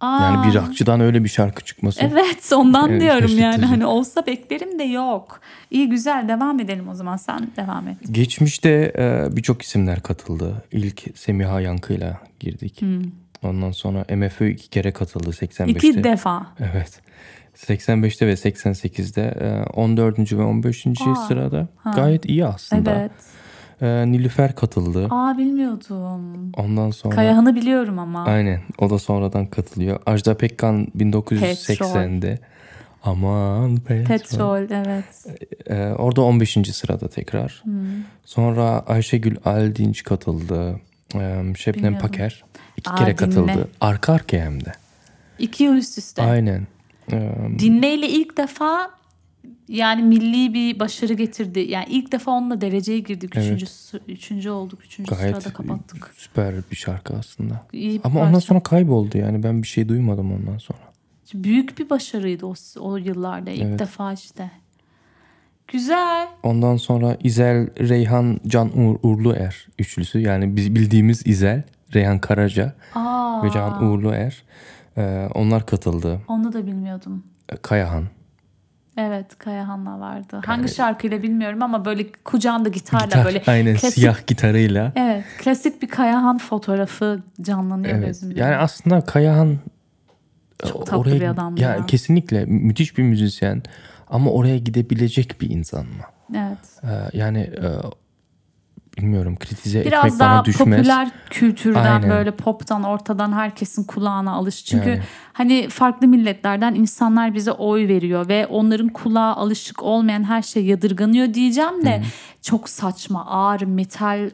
Aa. 0.00 0.22
Yani 0.22 0.48
bir 0.48 0.54
rockçıdan 0.54 1.00
öyle 1.00 1.24
bir 1.24 1.28
şarkı 1.28 1.64
çıkması. 1.64 2.00
Evet 2.02 2.52
ondan 2.56 2.90
Evet, 2.90 3.00
diyorum 3.00 3.38
yani 3.38 3.64
hani 3.64 3.86
olsa 3.86 4.26
beklerim 4.26 4.78
de 4.78 4.84
yok. 4.84 5.40
İyi 5.70 5.88
güzel 5.88 6.28
devam 6.28 6.60
edelim 6.60 6.88
o 6.88 6.94
zaman 6.94 7.16
sen 7.16 7.50
devam 7.56 7.88
et. 7.88 7.96
Geçmişte 8.10 8.92
e, 8.98 9.36
birçok 9.36 9.62
isimler 9.62 10.02
katıldı. 10.02 10.64
İlk 10.72 11.04
Semiha 11.14 11.60
Yankı'yla 11.60 12.20
girdik. 12.40 12.82
Ondan 13.42 13.72
sonra 13.72 14.04
MFÖ 14.16 14.48
iki 14.48 14.70
kere 14.70 14.92
katıldı 14.92 15.30
85'te. 15.30 15.64
Hmm. 15.64 15.70
İki 15.70 16.04
defa. 16.04 16.46
Evet. 16.60 17.00
85'te 17.56 18.26
ve 18.26 18.32
88'de 18.32 19.22
e, 19.22 19.70
14. 19.70 20.32
ve 20.32 20.42
15. 20.42 20.86
sırada. 21.28 21.68
Gayet 21.94 22.24
iyi 22.24 22.46
aslında. 22.46 22.94
Evet. 23.00 23.12
E, 23.82 24.12
Nilüfer 24.12 24.54
katıldı. 24.54 25.06
Aa 25.10 25.38
bilmiyordum. 25.38 26.52
Ondan 26.56 26.90
sonra 26.90 27.14
Kayahan'ı 27.14 27.54
biliyorum 27.54 27.98
ama. 27.98 28.24
aynen 28.24 28.60
o 28.78 28.90
da 28.90 28.98
sonradan 28.98 29.46
katılıyor. 29.46 30.00
Ajda 30.06 30.36
Pekkan 30.36 30.86
1980'de. 30.96 32.38
Aman 33.04 33.76
petrol. 33.76 34.06
Petrol 34.06 34.70
evet. 34.70 35.26
E, 35.70 35.76
orada 35.92 36.20
15. 36.22 36.58
sırada 36.72 37.08
tekrar. 37.08 37.60
Hmm. 37.64 37.74
Sonra 38.24 38.84
Ayşegül 38.86 39.36
Aldinç 39.44 40.02
katıldı. 40.04 40.80
E, 41.14 41.18
Şebnem 41.56 41.74
Bilmiyordum. 41.84 41.98
Paker 42.08 42.44
iki 42.76 42.90
Aa, 42.90 42.94
kere 42.94 43.06
dinle. 43.06 43.16
katıldı. 43.16 43.68
Arka 43.80 44.12
arkaya 44.12 44.44
hem 44.44 44.64
de. 44.64 44.72
İki 45.38 45.64
yıl 45.64 45.74
üst 45.76 45.98
üste. 45.98 46.22
Aynen. 46.22 46.66
E, 47.12 47.30
Dinleyle 47.58 48.08
ilk 48.08 48.36
defa 48.36 48.90
yani 49.68 50.02
milli 50.02 50.54
bir 50.54 50.80
başarı 50.80 51.12
getirdi. 51.14 51.60
Yani 51.60 51.86
ilk 51.88 52.12
defa 52.12 52.30
onunla 52.30 52.60
dereceye 52.60 52.98
girdik. 52.98 53.32
Evet. 53.34 53.46
Üçüncü, 53.46 53.66
üçüncü 54.12 54.50
olduk. 54.50 54.84
Üçüncü 54.84 55.14
gayet 55.14 55.36
sırada 55.42 55.52
kapattık. 55.56 56.10
süper 56.16 56.54
bir 56.70 56.76
şarkı 56.76 57.14
aslında. 57.16 57.66
İyi 57.72 58.00
Ama 58.04 58.20
ondan 58.20 58.32
parça. 58.32 58.46
sonra 58.46 58.60
kayboldu 58.60 59.18
yani 59.18 59.42
ben 59.42 59.62
bir 59.62 59.68
şey 59.68 59.88
duymadım 59.88 60.32
ondan 60.32 60.58
sonra. 60.58 60.78
Büyük 61.34 61.78
bir 61.78 61.90
başarıydı 61.90 62.46
o, 62.46 62.54
o 62.80 62.96
yıllarda. 62.96 63.50
ilk 63.50 63.62
Evet. 63.62 63.78
defa 63.78 64.12
işte. 64.12 64.50
Güzel. 65.68 66.28
Ondan 66.42 66.76
sonra 66.76 67.16
İzel, 67.24 67.66
Reyhan, 67.88 68.40
Can 68.46 68.78
Uğur, 68.78 68.96
Uğurluer 69.02 69.66
üçlüsü. 69.78 70.18
Yani 70.18 70.56
biz 70.56 70.74
bildiğimiz 70.74 71.26
İzel, 71.26 71.62
Reyhan 71.94 72.18
Karaca 72.18 72.74
Aa, 72.94 73.42
ve 73.44 73.50
Can 73.50 73.84
Uğurluer. 73.84 74.42
Ee, 74.96 75.28
onlar 75.34 75.66
katıldı. 75.66 76.20
onu 76.28 76.52
da 76.52 76.66
bilmiyordum. 76.66 77.24
Kayahan. 77.62 78.04
Evet 79.00 79.38
Kayahan'la 79.38 80.00
vardı. 80.00 80.40
Hangi 80.46 80.68
şarkıyla 80.68 81.22
bilmiyorum 81.22 81.62
ama 81.62 81.84
böyle 81.84 82.12
kucağında 82.12 82.68
gitarla 82.68 83.04
Gitar, 83.06 83.24
böyle 83.24 83.42
aynen 83.46 83.72
klasik, 83.72 83.92
siyah 83.94 84.26
gitarıyla. 84.26 84.92
Evet 84.96 85.24
klasik 85.38 85.82
bir 85.82 85.88
Kayahan 85.88 86.38
fotoğrafı 86.38 87.22
canlanıyor 87.42 87.94
Evet. 87.94 88.06
gözümde. 88.06 88.40
Yani 88.40 88.56
aslında 88.56 89.00
Kayahan 89.04 89.58
Çok 90.68 90.86
tatlı 90.86 91.12
bir 91.20 91.28
adamdı 91.28 91.60
ya, 91.60 91.70
ya. 91.70 91.86
Kesinlikle 91.86 92.44
müthiş 92.44 92.98
bir 92.98 93.02
müzisyen 93.02 93.62
ama 94.10 94.30
oraya 94.30 94.58
gidebilecek 94.58 95.40
bir 95.40 95.50
insan 95.50 95.84
mı? 95.86 96.04
evet. 96.34 96.58
Ee, 96.84 97.18
yani 97.18 97.38
e, 97.38 97.66
bilmiyorum 98.98 99.36
kritize 99.40 99.84
Biraz 99.84 100.04
etmek 100.04 100.20
daha 100.20 100.34
bana 100.34 100.44
düşmez. 100.44 100.76
popüler 100.78 101.10
kültürden 101.30 101.84
Aynen. 102.02 102.10
böyle 102.10 102.30
poptan 102.30 102.82
ortadan 102.82 103.32
herkesin 103.32 103.84
kulağına 103.84 104.32
alış. 104.32 104.64
Çünkü 104.64 104.88
Yani. 104.88 105.02
hani 105.32 105.68
farklı 105.68 106.08
milletlerden 106.08 106.74
insanlar 106.74 107.34
bize 107.34 107.52
oy 107.52 107.88
veriyor 107.88 108.28
ve 108.28 108.46
onların 108.46 108.88
kulağa 108.88 109.34
alışık 109.36 109.82
olmayan 109.82 110.24
her 110.24 110.42
şey 110.42 110.64
yadırganıyor 110.64 111.34
diyeceğim 111.34 111.84
de 111.84 112.02
çok 112.42 112.68
saçma 112.68 113.26
ağır 113.26 113.60
metal 113.62 114.30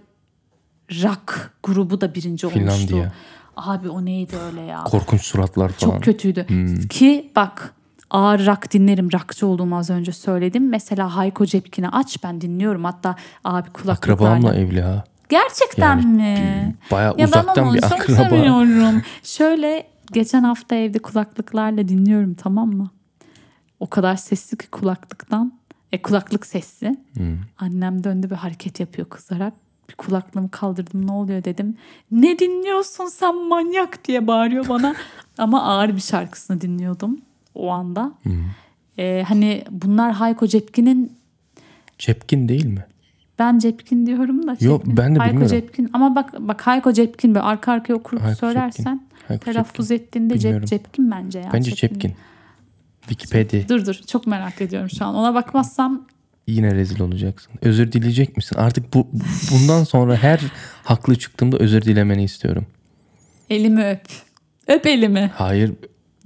rock 1.02 1.50
grubu 1.62 2.00
da 2.00 2.14
birinci 2.14 2.46
olmuştu. 2.46 2.60
Finlandiya. 2.86 3.12
Abi 3.56 3.88
o 3.88 4.04
neydi 4.04 4.36
öyle 4.36 4.60
ya? 4.60 4.84
Korkunç 4.84 5.22
suratlar 5.22 5.68
falan. 5.68 5.92
Çok 5.92 6.04
kötüydü. 6.04 6.44
Hmm. 6.48 6.88
Ki 6.88 7.30
bak 7.36 7.74
ağır 8.14 8.46
rock 8.46 8.72
dinlerim. 8.72 9.12
Rockçı 9.12 9.46
olduğumu 9.46 9.76
az 9.78 9.90
önce 9.90 10.12
söyledim. 10.12 10.68
Mesela 10.68 11.16
Hayko 11.16 11.46
Cepkin'i 11.46 11.88
aç 11.88 12.22
ben 12.24 12.40
dinliyorum. 12.40 12.84
Hatta 12.84 13.16
abi 13.44 13.70
kulaklıklarla. 13.70 14.24
Akrabamla 14.34 14.54
evli 14.54 14.82
ha. 14.82 15.04
Gerçekten 15.28 15.96
Yani 15.96 16.06
mi? 16.06 16.74
Baya 16.90 17.06
Ya 17.08 17.14
ben 17.18 17.24
uzaktan 17.24 17.66
onu 17.66 17.74
bir 17.74 17.82
akraba. 17.82 18.28
seviyorum. 18.28 19.02
Şöyle 19.22 19.86
geçen 20.12 20.42
hafta 20.42 20.74
evde 20.74 20.98
kulaklıklarla 20.98 21.88
dinliyorum 21.88 22.34
tamam 22.34 22.68
mı? 22.68 22.90
O 23.80 23.90
kadar 23.90 24.16
sesli 24.16 24.56
ki 24.58 24.66
kulaklıktan. 24.70 25.52
E 25.92 26.02
kulaklık 26.02 26.46
sesli. 26.46 26.96
Hmm. 27.14 27.38
Annem 27.58 28.04
döndü 28.04 28.30
bir 28.30 28.34
hareket 28.34 28.80
yapıyor 28.80 29.08
kızarak. 29.08 29.54
Bir 29.90 29.94
kulaklığımı 29.94 30.50
kaldırdım 30.50 31.06
ne 31.06 31.12
oluyor 31.12 31.44
dedim. 31.44 31.76
Ne 32.10 32.38
dinliyorsun 32.38 33.06
sen 33.06 33.48
manyak 33.48 34.04
diye 34.04 34.26
bağırıyor 34.26 34.68
bana. 34.68 34.94
Ama 35.38 35.62
ağır 35.62 35.96
bir 35.96 36.00
şarkısını 36.00 36.60
dinliyordum 36.60 37.18
o 37.54 37.70
anda. 37.70 38.12
Hmm. 38.22 38.32
E, 38.98 39.24
hani 39.28 39.64
bunlar 39.70 40.12
Hayko 40.12 40.46
Cepkin'in 40.46 41.12
Cepkin 41.98 42.48
değil 42.48 42.66
mi? 42.66 42.84
ben 43.38 43.58
Cepkin 43.58 44.06
diyorum 44.06 44.46
da. 44.46 44.56
Yok, 44.60 44.80
Cepkin. 44.80 44.96
ben 44.96 45.14
de 45.14 45.18
Hayko 45.18 45.32
bilmiyorum. 45.32 45.56
Cepkin. 45.60 45.90
Ama 45.92 46.14
bak 46.14 46.34
bak 46.38 46.66
Hayko 46.66 46.92
Cepkin 46.92 47.34
böyle 47.34 47.44
arka 47.44 47.72
arkaya 47.72 47.94
okurup 47.94 48.22
Hayko 48.22 48.38
söylersen 48.38 49.06
Hayko 49.28 49.44
telaffuz 49.44 49.88
Cepkin. 49.88 50.04
ettiğinde 50.06 50.38
Cep. 50.38 50.66
Cepkin 50.66 51.10
bence 51.10 51.38
ya. 51.38 51.50
Bence 51.52 51.74
Cepkin. 51.74 52.12
Wikipedia. 53.08 53.68
Dur 53.68 53.86
dur 53.86 53.94
çok 53.94 54.26
merak 54.26 54.60
ediyorum 54.60 54.90
şu 54.90 55.04
an. 55.04 55.14
Ona 55.14 55.34
bakmazsam 55.34 56.06
Yine 56.46 56.74
rezil 56.74 57.00
olacaksın. 57.00 57.52
Özür 57.62 57.92
dileyecek 57.92 58.36
misin? 58.36 58.56
Artık 58.58 58.94
bu 58.94 59.08
bundan 59.52 59.84
sonra 59.84 60.16
her 60.16 60.40
haklı 60.84 61.14
çıktığımda 61.18 61.56
özür 61.58 61.82
dilemeni 61.82 62.24
istiyorum. 62.24 62.66
elimi 63.50 63.84
öp. 63.84 64.00
Öp 64.68 64.86
elimi. 64.86 65.30
Hayır 65.34 65.72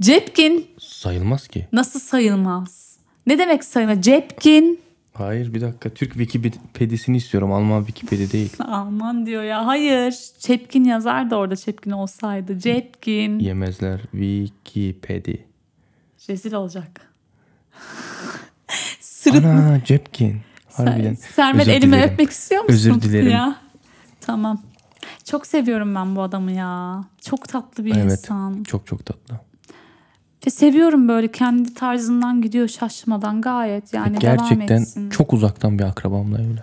Cepkin 0.00 0.66
sayılmaz 0.78 1.48
ki. 1.48 1.68
nasıl 1.72 2.00
sayılmaz? 2.00 2.96
Ne 3.26 3.38
demek 3.38 3.64
sayılmaz? 3.64 4.02
Cepkin. 4.02 4.80
Hayır 5.14 5.54
bir 5.54 5.60
dakika. 5.60 5.90
Türk 5.90 6.12
Wikipedia'sini 6.12 7.16
istiyorum. 7.16 7.52
Alman 7.52 7.84
Wikipedia 7.84 8.32
değil. 8.32 8.52
Aman 8.58 9.26
diyor 9.26 9.42
ya. 9.42 9.66
Hayır. 9.66 10.14
Çepkin 10.38 10.84
yazar 10.84 11.30
da 11.30 11.36
orada 11.36 11.56
Çepkin 11.56 11.90
olsaydı. 11.90 12.58
Cepkin. 12.58 13.38
Yemezler. 13.38 14.00
Wikipedia. 14.00 15.34
Rezil 16.28 16.52
olacak. 16.52 17.00
Sırıt 19.00 19.44
Ana 19.44 19.84
Cepkin. 19.84 20.36
Harbiden. 20.72 21.14
Sermet 21.14 21.68
elimi 21.68 21.92
dilerim. 21.96 22.10
öpmek 22.12 22.30
istiyor 22.30 22.62
musun? 22.62 22.74
Özür 22.74 23.02
dilerim. 23.02 23.30
Ya. 23.30 23.56
Tamam. 24.20 24.62
Çok 25.24 25.46
seviyorum 25.46 25.94
ben 25.94 26.16
bu 26.16 26.22
adamı 26.22 26.52
ya. 26.52 27.04
Çok 27.20 27.48
tatlı 27.48 27.84
bir 27.84 27.94
Evet. 27.96 28.04
insan. 28.12 28.62
Çok 28.62 28.86
çok 28.86 29.06
tatlı. 29.06 29.40
Ve 30.46 30.50
seviyorum 30.50 31.08
böyle 31.08 31.32
kendi 31.32 31.74
tarzından 31.74 32.42
gidiyor 32.42 32.68
şaşmadan 32.68 33.40
gayet 33.40 33.94
yani 33.94 34.20
devam 34.20 34.36
Gerçekten 34.36 34.82
etsin. 34.82 35.10
çok 35.10 35.32
uzaktan 35.32 35.78
bir 35.78 35.84
akrabamla 35.84 36.38
evli. 36.42 36.62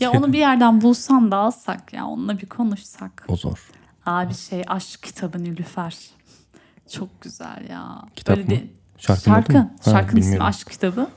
Ya 0.00 0.10
onu 0.12 0.32
bir 0.32 0.38
yerden 0.38 0.80
bulsan 0.80 1.30
da 1.30 1.36
alsak 1.36 1.92
ya 1.92 2.06
onunla 2.06 2.38
bir 2.40 2.46
konuşsak. 2.46 3.24
O 3.28 3.36
zor. 3.36 3.68
Abi 4.06 4.34
şey 4.34 4.62
aşk 4.66 5.02
kitabı 5.02 5.42
Nilüfer. 5.44 5.96
Çok 6.92 7.20
güzel 7.20 7.66
ya. 7.70 8.02
Kitap 8.16 8.36
Böyle 8.36 8.48
mı? 8.48 8.50
de- 8.60 8.66
Şarkı. 8.98 9.30
Ha, 9.30 9.70
Şarkının 9.84 10.20
ismi. 10.20 10.42
Aşk 10.42 10.70
kitabı. 10.70 11.08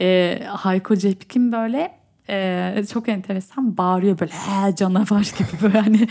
Ee, 0.00 0.42
Hayko 0.48 0.96
Cepkin 0.96 1.52
böyle 1.52 1.98
e, 2.30 2.84
çok 2.92 3.08
enteresan 3.08 3.76
bağırıyor 3.76 4.18
böyle 4.18 4.32
he 4.32 4.76
canavar 4.76 5.20
gibi 5.38 5.48
böyle 5.62 5.78
hani 5.78 6.06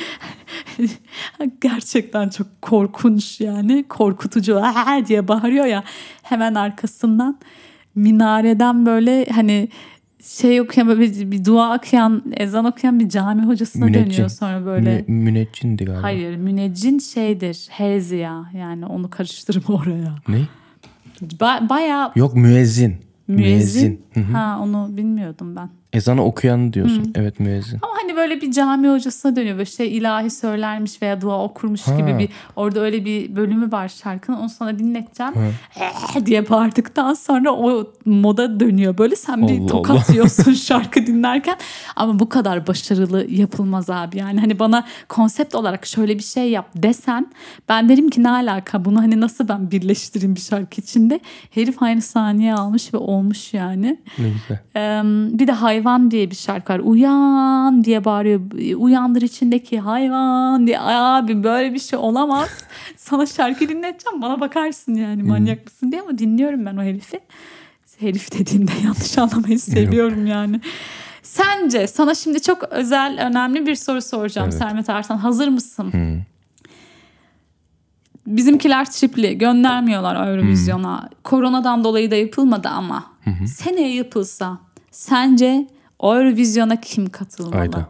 gerçekten 1.61 2.29
çok 2.29 2.47
korkunç 2.61 3.41
yani 3.41 3.85
korkutucu 3.89 4.61
he 4.63 5.05
diye 5.07 5.27
bağırıyor 5.27 5.65
ya 5.65 5.83
hemen 6.23 6.55
arkasından 6.55 7.39
minareden 7.95 8.85
böyle 8.85 9.25
hani 9.25 9.69
şey 10.23 10.61
okuyan 10.61 10.87
böyle 10.87 11.01
bir, 11.01 11.31
bir 11.31 11.45
dua 11.45 11.77
okuyan 11.77 12.23
ezan 12.37 12.65
okuyan 12.65 12.99
bir 12.99 13.09
cami 13.09 13.41
hocasına 13.41 13.85
Müneccin. 13.85 14.11
dönüyor 14.11 14.29
sonra 14.29 14.65
böyle. 14.65 14.89
Müne- 14.89 15.11
müneccindi 15.11 15.85
galiba. 15.85 16.03
Hayır 16.03 16.35
müneccin 16.37 16.99
şeydir 16.99 17.67
herziya 17.69 18.45
yani 18.53 18.85
onu 18.85 19.09
karıştırma 19.09 19.75
oraya. 19.75 20.15
Ne? 20.27 20.41
Ba- 21.21 21.69
bayağı 21.69 22.11
Yok 22.15 22.35
müezzin. 22.35 22.95
Müezzin. 23.27 23.45
Müezzin. 23.53 24.01
Hı 24.13 24.19
hı. 24.19 24.33
Ha 24.37 24.59
onu 24.61 24.89
bilmiyordum 24.97 25.55
ben. 25.55 25.69
Ezanı 25.95 26.23
okuyan 26.25 26.73
diyorsun. 26.73 27.11
Evet 27.15 27.39
müezzin. 27.39 27.79
Ama 27.81 27.93
hani 28.01 28.15
böyle 28.15 28.41
bir 28.41 28.51
cami 28.51 28.89
hocasına 28.89 29.35
dönüyor. 29.35 29.57
Böyle 29.57 29.65
şey 29.69 29.97
ilahi 29.97 30.29
söylermiş 30.29 31.01
veya 31.01 31.21
dua 31.21 31.43
okurmuş 31.43 31.81
Ha. 31.87 31.97
gibi 31.97 32.19
bir 32.19 32.29
orada 32.55 32.79
öyle 32.79 33.05
bir 33.05 33.35
bölümü 33.35 33.71
var 33.71 33.87
şarkının. 33.87 34.37
Onu 34.37 34.49
sana 34.49 34.79
dinleteceğim. 34.79 35.33
"Eh" 35.79 36.25
diye 36.25 36.49
bağırdıktan 36.49 37.13
sonra 37.13 37.51
o 37.51 37.93
moda 38.05 38.59
dönüyor. 38.59 38.97
Böyle 38.97 39.15
sen 39.15 39.47
bir 39.47 39.59
Allah 39.59 39.67
tokat 39.67 40.09
yiyorsun 40.09 40.53
şarkı 40.67 41.07
dinlerken. 41.07 41.55
Ama 41.95 42.19
bu 42.19 42.29
kadar 42.29 42.67
başarılı 42.67 43.25
yapılmaz 43.31 43.89
abi. 43.89 44.17
Yani 44.17 44.39
hani 44.39 44.59
bana 44.59 44.85
konsept 45.09 45.55
olarak 45.55 45.85
şöyle 45.85 46.17
bir 46.17 46.23
şey 46.23 46.49
yap 46.51 46.69
desen 46.75 47.27
ben 47.69 47.89
derim 47.89 48.09
ki 48.09 48.23
ne 48.23 48.29
alaka 48.29 48.85
bunu 48.85 48.99
hani 49.01 49.21
nasıl 49.21 49.47
ben 49.47 49.71
birleştireyim 49.71 50.35
bir 50.35 50.41
şarkı 50.41 50.81
içinde. 50.81 51.19
Herif 51.51 51.83
aynı 51.83 52.01
saniye 52.01 52.53
almış 52.53 52.93
ve 52.93 52.97
olmuş 52.97 53.53
yani. 53.53 53.99
Ne 54.19 54.29
güzel. 54.29 54.59
Ee, 54.75 55.01
bir 55.39 55.47
de 55.47 55.51
hayvan 55.51 55.84
diye 56.11 56.31
bir 56.31 56.35
şarkı 56.35 56.73
var. 56.73 56.79
Uyan 56.79 57.83
diye 57.83 58.05
bağırıyor. 58.05 58.41
Uyandır 58.77 59.21
içindeki 59.21 59.79
hayvan 59.79 60.67
diye. 60.67 60.79
Abi 60.79 61.43
böyle 61.43 61.73
bir 61.73 61.79
şey 61.79 61.99
olamaz. 61.99 62.49
Sana 62.97 63.25
şarkı 63.25 63.69
dinleteceğim. 63.69 64.21
Bana 64.21 64.39
bakarsın 64.39 64.93
yani 64.95 65.23
manyak 65.23 65.65
mısın 65.65 65.91
diye 65.91 66.01
ama 66.01 66.17
dinliyorum 66.17 66.65
ben 66.65 66.77
o 66.77 66.83
herifi. 66.83 67.19
Herif 67.99 68.39
dediğinde 68.39 68.71
yanlış 68.83 69.17
anlamayı 69.17 69.59
seviyorum 69.59 70.27
yani. 70.27 70.61
Sence 71.23 71.87
sana 71.87 72.15
şimdi 72.15 72.41
çok 72.41 72.63
özel 72.63 73.27
önemli 73.27 73.65
bir 73.65 73.75
soru 73.75 74.01
soracağım 74.01 74.49
Evet. 74.51 74.59
Sermet 74.59 74.89
Arslan. 74.89 75.17
Hazır 75.17 75.47
mısın? 75.47 75.91
Hı. 75.93 76.21
Bizimkiler 78.27 78.91
tripli 78.91 79.37
göndermiyorlar 79.37 80.27
Eurovision'a. 80.27 81.09
Koronadan 81.23 81.83
dolayı 81.83 82.11
da 82.11 82.15
yapılmadı 82.15 82.67
ama. 82.69 83.03
Seneye 83.47 83.95
yapılsa 83.95 84.57
sence 84.91 85.67
Eurovision'a 86.03 86.81
kim 86.81 87.09
katılmalı? 87.09 87.61
Ayda. 87.61 87.89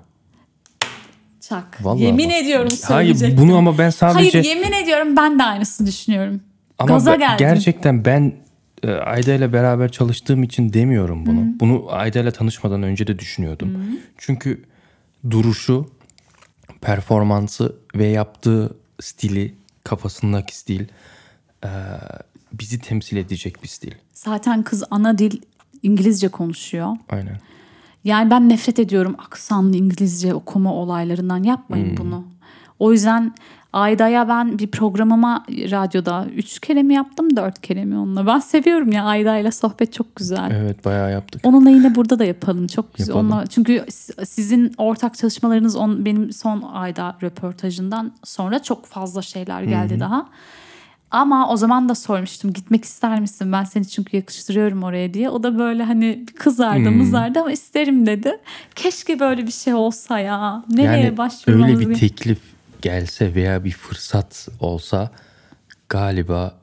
Çak. 1.42 1.78
Vallahi 1.82 2.04
yemin 2.04 2.30
bak. 2.30 2.36
ediyorum 2.36 2.68
Hayır 2.84 3.16
söyleyecektim. 3.16 3.48
bunu 3.48 3.58
ama 3.58 3.78
ben 3.78 3.90
sadece... 3.90 4.42
Hayır 4.42 4.56
yemin 4.56 4.72
ediyorum 4.72 5.18
ben 5.18 5.40
de 5.40 5.44
aynısını 5.44 5.88
düşünüyorum. 5.88 6.42
Ama 6.80 6.94
Gaza 6.94 7.16
geldim. 7.16 7.38
gerçekten 7.38 8.06
ben 8.06 8.34
e, 8.84 8.92
Ayda 8.92 9.34
ile 9.34 9.54
beraber 9.54 9.92
çalıştığım 9.92 10.44
için 10.44 10.74
demiyorum 10.74 11.26
bunu. 11.26 11.60
Bunu 11.60 11.86
Ayda 11.90 12.20
ile 12.20 12.32
tanışmadan 12.32 12.84
önce 12.84 13.08
de 13.08 13.20
düşünüyordum. 13.20 13.78
Çünkü 14.18 14.64
duruşu, 15.30 15.90
performansı 16.82 17.76
ve 17.96 18.06
yaptığı 18.06 18.78
stili, 19.02 19.56
kafasındaki 19.84 20.58
stil 20.58 20.86
e, 21.64 21.70
bizi 22.54 22.80
temsil 22.80 23.18
edecek 23.18 23.64
bir 23.64 23.68
stil. 23.68 23.92
Zaten 24.14 24.64
kız 24.64 24.84
ana 24.92 25.18
dil 25.18 25.42
İngilizce 25.84 26.28
konuşuyor. 26.28 26.96
Aynen. 27.10 27.40
Yani 28.06 28.32
ben 28.32 28.50
nefret 28.50 28.80
ediyorum 28.80 29.16
aksanlı 29.26 29.76
İngilizce 29.76 30.34
okuma 30.34 30.74
olaylarından. 30.74 31.44
Yapmayın 31.44 31.90
Hmm. 31.90 31.98
bunu. 31.98 32.24
O 32.80 32.92
yüzden 32.92 33.34
Ayda'ya 33.74 34.28
ben 34.28 34.60
bir 34.60 34.68
programıma 34.68 35.46
radyoda 35.50 36.26
üç 36.36 36.60
kere 36.60 36.84
mi 36.84 36.94
yaptım 36.94 37.36
dört 37.36 37.62
kere 37.62 37.86
mi 37.86 37.98
onunla. 37.98 38.28
Ben 38.28 38.40
seviyorum 38.40 38.92
ya 38.92 39.04
Ayda'yla 39.04 39.52
sohbet 39.52 39.94
çok 39.94 40.16
güzel. 40.16 40.52
Evet 40.52 40.86
bayağı 40.86 41.12
yaptık. 41.12 41.42
Onunla 41.44 41.70
yine 41.70 41.96
burada 41.96 42.20
da 42.20 42.26
yapalım. 42.26 42.68
Çok 42.68 42.94
güzel. 42.94 43.10
Yapalım. 43.10 43.32
Onunla, 43.32 43.48
çünkü 43.48 43.86
sizin 44.26 44.74
ortak 44.78 45.16
çalışmalarınız 45.18 45.76
on, 45.76 46.06
benim 46.06 46.34
son 46.34 46.62
ayda 46.74 47.16
röportajından 47.24 48.12
sonra 48.24 48.64
çok 48.64 48.86
fazla 48.86 49.22
şeyler 49.22 49.64
geldi 49.64 50.00
daha. 50.00 50.26
Ama 51.16 51.50
o 51.50 51.58
zaman 51.58 51.90
da 51.90 51.96
sormuştum 51.96 52.54
gitmek 52.54 52.86
ister 52.86 53.20
misin? 53.20 53.52
Ben 53.52 53.64
seni 53.64 53.88
çünkü 53.88 54.18
yakıştırıyorum 54.18 54.84
oraya 54.84 55.14
diye. 55.14 55.30
O 55.30 55.44
da 55.44 55.60
böyle 55.60 55.84
hani 55.84 56.26
kızardı 56.36 56.90
Hmm. 56.90 56.98
mızardı 56.98 57.40
ama 57.40 57.52
isterim 57.52 58.06
dedi. 58.06 58.32
Keşke 58.76 59.20
böyle 59.20 59.48
bir 59.48 59.52
şey 59.52 59.74
olsa 59.74 60.20
ya. 60.20 60.64
Nereye 60.70 61.02
Yani 61.02 61.18
başvurmamız 61.18 61.80
öyle 61.80 61.90
bir 61.90 61.96
teklif 61.96 62.40
gelse 62.82 63.36
veya 63.36 63.64
bir 63.64 63.72
fırsat 63.72 64.48
olsa 64.60 65.12
galiba 65.90 66.60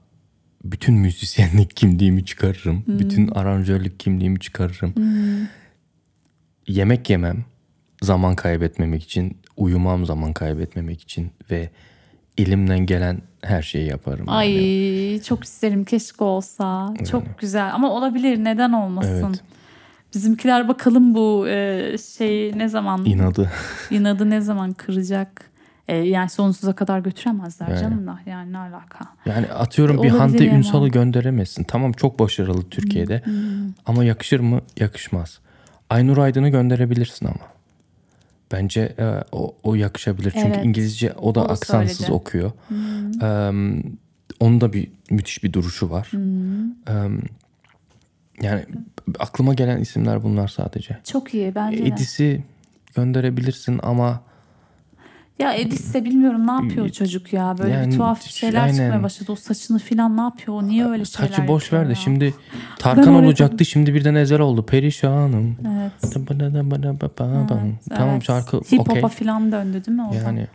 bütün 0.64 0.94
müzisyenlik 0.94 1.76
kimliğimi 1.76 2.24
çıkarırım. 2.24 2.84
Bütün 2.86 3.28
aranjörlük 3.28 4.00
kimliğimi 4.00 4.40
çıkarırım. 4.40 4.94
Yemek 6.68 7.10
yemem 7.10 7.44
zaman 8.02 8.36
kaybetmemek 8.36 9.02
için, 9.02 9.38
uyumam 9.56 10.06
zaman 10.06 10.32
kaybetmemek 10.32 11.00
için 11.00 11.30
ve 11.50 11.70
elimden 12.38 12.86
gelen 12.86 13.18
her 13.42 13.62
şeyi 13.62 13.88
yaparım. 13.88 14.24
Ay 14.28 14.50
yani. 14.52 15.22
çok 15.22 15.44
isterim 15.44 15.84
keşke 15.84 16.24
olsa. 16.24 16.94
Çok 17.10 17.38
güzel 17.38 17.74
ama 17.74 17.90
olabilir 17.90 18.44
neden 18.44 18.72
olmasın. 18.72 19.26
Evet. 19.28 19.42
Bizimkiler 20.14 20.68
bakalım 20.68 21.14
bu 21.14 21.48
e, 21.48 21.96
şeyi 22.18 22.58
ne 22.58 22.68
zaman 22.68 23.04
İnadı. 23.04 23.50
inadı 23.90 24.30
ne 24.30 24.40
zaman 24.40 24.72
kıracak. 24.72 25.52
E, 25.88 25.96
yani 25.96 26.30
sonsuza 26.30 26.72
kadar 26.72 26.98
götüremezler 26.98 27.68
Yani. 27.68 27.80
canım 27.80 28.06
da 28.06 28.20
yani 28.26 28.52
ne 28.52 28.58
alaka. 28.58 29.04
Yani 29.26 29.46
atıyorum 29.46 29.96
bir 29.96 29.98
Olabilir 30.00 30.18
Hande 30.18 30.44
yani. 30.44 30.58
Ünsal'ı 30.58 30.88
gönderemezsin. 30.88 31.64
Tamam 31.64 31.92
çok 31.92 32.18
başarılı 32.18 32.68
Türkiye'de. 32.70 33.22
Ama 33.86 34.04
yakışır 34.04 34.40
mı? 34.40 34.60
Yakışmaz. 34.78 35.40
Aynur 35.90 36.18
Aydın'ı 36.18 36.48
gönderebilirsin 36.48 37.26
ama. 37.26 37.51
Bence 38.52 38.80
e, 38.98 39.04
o, 39.32 39.56
o 39.62 39.74
yakışabilir. 39.74 40.30
Çünkü 40.30 40.46
Evet. 40.46 40.64
İngilizce 40.64 41.12
o 41.12 41.34
da 41.34 41.40
O 41.44 41.48
da 41.48 41.52
aksansız 41.52 41.96
söyledi. 41.96 42.12
okuyor. 42.12 42.52
Em, 43.22 43.82
onun 44.40 44.60
da 44.60 44.72
bir 44.72 44.88
müthiş 45.10 45.44
bir 45.44 45.52
duruşu 45.52 45.90
var. 45.90 46.10
Em, 46.14 47.20
yani 48.42 48.64
aklıma 49.18 49.54
gelen 49.54 49.80
isimler 49.80 50.22
bunlar 50.22 50.48
sadece. 50.48 50.98
Çok 51.04 51.34
iyi 51.34 51.54
bence. 51.54 51.84
Edis'i 51.84 52.44
gönderebilirsin 52.94 53.80
ama 53.82 54.22
Ya 55.38 55.52
Edis 55.54 55.94
de 55.94 56.04
bilmiyorum 56.04 56.46
ne 56.46 56.52
yapıyor 56.52 56.88
çocuk 56.88 57.32
ya. 57.32 57.58
Böyle 57.58 57.72
Yani 57.74 57.92
bir 57.92 57.96
tuhaf 57.96 58.22
şeyler 58.22 58.60
aynen. 58.62 58.72
çıkmaya 58.72 59.02
başladı. 59.02 59.32
O 59.32 59.36
saçını 59.36 59.78
falan 59.78 60.16
ne 60.16 60.20
yapıyor? 60.20 60.56
O 60.56 60.66
niye 60.68 60.86
öyle 60.86 61.04
şeyler 61.04 61.28
saçı 61.32 61.48
boş 61.48 61.72
ver 61.72 61.88
de 61.88 61.94
şimdi 61.94 62.34
Tarkan 62.78 63.14
olacaktı 63.14 63.64
şimdi 63.64 63.94
birden 63.94 64.14
Ezel 64.14 64.40
oldu. 64.40 64.66
Perişanım. 64.66 65.56
Evet. 65.76 65.92
Tamam 67.88 68.10
evet. 68.14 68.24
şarkı 68.24 68.56
Hip 68.56 68.78
hop'a 68.80 68.92
okey. 68.92 69.02
falan 69.08 69.52
döndü 69.52 69.84
değil 69.86 69.96
mi 69.96 70.04
o? 70.10 70.14
Yani 70.14 70.46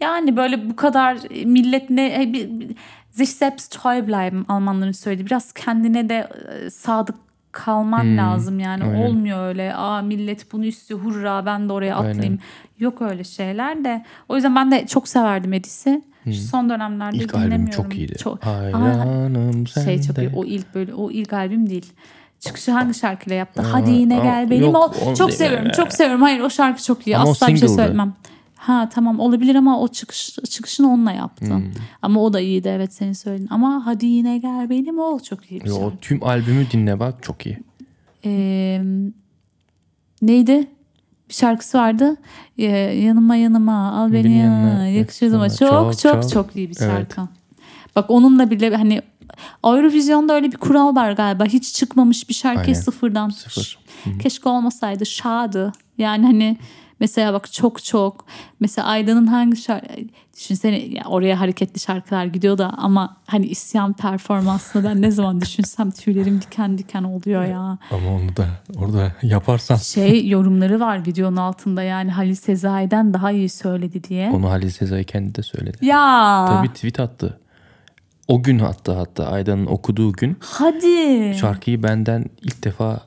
Yani 0.00 0.36
böyle 0.36 0.70
bu 0.70 0.76
kadar 0.76 1.18
millet 1.44 1.90
ne 1.90 2.22
e, 2.22 2.32
bir- 2.32 2.60
bir- 2.60 2.76
sich 3.10 3.28
selbst 3.28 3.72
treu 3.82 4.06
bleiben 4.08 4.44
Almanların 4.48 4.92
söylediği. 4.92 5.26
Biraz 5.26 5.52
kendine 5.52 6.08
de 6.08 6.28
e, 6.66 6.70
sadık 6.70 7.16
kalman 7.64 8.16
lazım 8.16 8.58
yani. 8.58 8.84
Hmm, 8.84 8.90
aynen. 8.90 9.06
Olmuyor 9.06 9.48
öyle. 9.48 9.74
Aa 9.74 10.02
millet 10.02 10.52
bunu 10.52 10.64
istiyor. 10.64 11.00
Hurra 11.00 11.46
ben 11.46 11.68
de 11.68 11.72
oraya 11.72 11.96
atlayayım. 11.96 12.22
Aynen. 12.22 12.38
Yok 12.78 13.02
öyle 13.02 13.24
şeyler 13.24 13.84
de. 13.84 14.04
O 14.28 14.34
yüzden 14.34 14.56
ben 14.56 14.70
de 14.70 14.86
çok 14.86 15.08
severdim 15.08 15.52
Edis'i. 15.52 16.02
Şu 16.24 16.32
son 16.32 16.70
dönemlerde 16.70 17.16
Hmm. 17.16 17.20
ilk 17.22 17.34
albüm 17.34 17.46
dinlemiyorum. 17.46 17.82
çok 17.84 17.94
iyiydi. 17.94 18.16
Çok, 18.18 18.44
Hayranım 18.46 19.66
sende. 19.66 19.86
şey 19.86 20.02
çok 20.02 20.18
iyi. 20.18 20.30
O 20.36 20.44
ilk 20.44 20.74
böyle 20.74 20.94
o 20.94 21.10
ilk 21.10 21.32
albüm 21.32 21.70
değil. 21.70 21.92
Çıkışı 22.40 22.72
hangi 22.72 22.94
şarkıyla 22.94 23.36
yaptı? 23.36 23.62
Aa, 23.62 23.72
Hadi 23.72 23.90
yine 23.90 24.20
aa, 24.20 24.24
gel 24.24 24.50
benim 24.50 24.62
yok, 24.72 24.96
ol. 25.06 25.14
Çok 25.14 25.32
seviyorum. 25.32 25.68
Çok 25.76 25.92
seviyorum. 25.92 26.22
Hayır 26.22 26.40
o 26.40 26.50
şarkı 26.50 26.82
çok 26.82 27.06
iyi. 27.06 27.16
Ama 27.18 27.30
Asla 27.30 27.48
bir 27.48 27.56
şey 27.56 27.68
söylemem. 27.68 28.14
Ha 28.66 28.88
tamam 28.88 29.20
olabilir 29.20 29.54
ama 29.54 29.80
o 29.80 29.88
çıkış 29.88 30.36
çıkışını 30.50 30.92
onunla 30.92 31.12
yaptı. 31.12 31.46
Hmm. 31.54 31.64
Ama 32.02 32.20
o 32.22 32.32
da 32.32 32.40
iyiydi 32.40 32.68
evet 32.68 32.92
senin 32.92 33.12
söylediğin. 33.12 33.48
Ama 33.50 33.86
hadi 33.86 34.06
yine 34.06 34.38
gel 34.38 34.70
benim 34.70 34.98
ol 34.98 35.18
çok 35.20 35.50
iyi 35.50 35.60
bir 35.60 35.68
Yo, 35.68 35.80
şarkı. 35.80 35.96
tüm 35.96 36.24
albümü 36.24 36.70
dinle 36.70 37.00
bak 37.00 37.22
çok 37.22 37.46
iyi. 37.46 37.58
Ee, 38.24 38.82
neydi? 40.22 40.68
Bir 41.28 41.34
şarkısı 41.34 41.78
vardı. 41.78 42.16
Ee, 42.58 42.64
yanıma 42.76 43.36
yanıma 43.36 43.92
al 43.92 44.12
beni, 44.12 44.24
Beni 44.24 44.38
yanına 44.38 44.86
yakışırdım. 44.86 45.48
Çok 45.48 45.98
çok 45.98 46.22
Çok, 46.22 46.30
çok, 46.30 46.56
iyi 46.56 46.70
bir 46.70 46.76
Evet. 46.80 46.92
şarkı. 46.92 47.20
Bak 47.96 48.10
onunla 48.10 48.50
bile 48.50 48.76
hani 48.76 49.02
Eurovision'da 49.64 50.34
öyle 50.34 50.52
bir 50.52 50.56
kural 50.56 50.96
var 50.96 51.12
galiba. 51.12 51.44
Hiç 51.44 51.74
çıkmamış 51.74 52.28
bir 52.28 52.34
şarkıyı 52.34 52.66
Aynen. 52.66 52.80
sıfırdan. 52.80 53.28
Sıfır. 53.28 53.78
Keşke 54.22 54.48
olmasaydı 54.48 55.06
şadı. 55.06 55.72
Yani 55.98 56.26
hani 56.26 56.56
mesela 57.00 57.32
bak 57.32 57.52
çok 57.52 57.84
çok 57.84 58.24
mesela 58.60 58.88
Ayda'nın 58.88 59.26
hangi 59.26 59.56
şarkı 59.56 59.86
düşünsene 60.36 60.78
ya 60.78 61.04
oraya 61.06 61.40
hareketli 61.40 61.80
şarkılar 61.80 62.24
gidiyor 62.24 62.58
da 62.58 62.74
ama 62.78 63.16
hani 63.26 63.46
isyan 63.46 63.92
performansını 63.92 64.84
ben 64.84 65.02
ne 65.02 65.10
zaman 65.10 65.40
düşünsem 65.40 65.90
tüylerim 65.90 66.40
diken 66.42 66.78
diken 66.78 67.02
oluyor 67.02 67.44
ya. 67.44 67.78
Ama 67.90 68.10
onu 68.14 68.36
da 68.36 68.46
orada 68.78 69.12
yaparsan. 69.22 69.76
Şey 69.76 70.28
yorumları 70.28 70.80
var 70.80 71.06
videonun 71.06 71.36
altında 71.36 71.82
yani 71.82 72.10
Halil 72.10 72.34
Sezai'den 72.34 73.14
daha 73.14 73.30
iyi 73.32 73.48
söyledi 73.48 74.04
diye. 74.04 74.30
Onu 74.30 74.50
Halil 74.50 74.70
Sezai 74.70 75.04
kendi 75.04 75.34
de 75.34 75.42
söyledi. 75.42 75.78
Ya 75.82 76.46
Tabii 76.48 76.72
tweet 76.72 77.00
attı. 77.00 77.40
O 78.28 78.42
gün 78.42 78.58
hatta 78.58 78.96
hatta 78.96 79.26
Aydan'ın 79.26 79.66
okuduğu 79.66 80.12
gün 80.12 80.36
hadi. 80.40 81.34
şarkıyı 81.40 81.82
benden 81.82 82.24
ilk 82.42 82.64
defa 82.64 83.00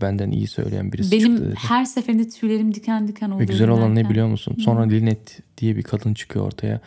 benden 0.00 0.30
iyi 0.30 0.46
söyleyen 0.46 0.92
birisi 0.92 1.12
Benim 1.12 1.36
çıktı 1.36 1.50
dedi. 1.50 1.54
her 1.68 1.84
seferinde 1.84 2.28
tüylerim 2.28 2.74
diken 2.74 3.08
diken 3.08 3.30
Ve 3.30 3.34
oluyor. 3.34 3.48
güzel 3.48 3.68
olan 3.68 3.94
ne 3.94 4.08
biliyor 4.10 4.26
musun? 4.26 4.56
Sonra 4.64 4.82
Linet 4.82 5.38
diye 5.58 5.76
bir 5.76 5.82
kadın 5.82 6.14
çıkıyor 6.14 6.46
ortaya. 6.46 6.80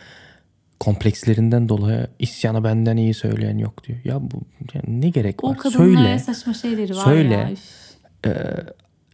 komplekslerinden 0.80 1.68
dolayı 1.68 2.06
isyanı 2.18 2.64
benden 2.64 2.96
iyi 2.96 3.14
söyleyen 3.14 3.58
yok 3.58 3.84
diyor. 3.84 3.98
Ya 4.04 4.20
bu 4.20 4.40
yani 4.74 5.00
ne 5.00 5.08
gerek 5.10 5.44
O 5.44 5.50
var? 5.50 5.58
kadının 5.58 5.78
Söyle. 5.84 5.98
öyle 5.98 6.18
saçma 6.18 6.54
şeyleri 6.54 6.96
var 6.96 7.04
Söyle. 7.04 7.34
ya. 7.34 7.52
üf. 7.52 7.60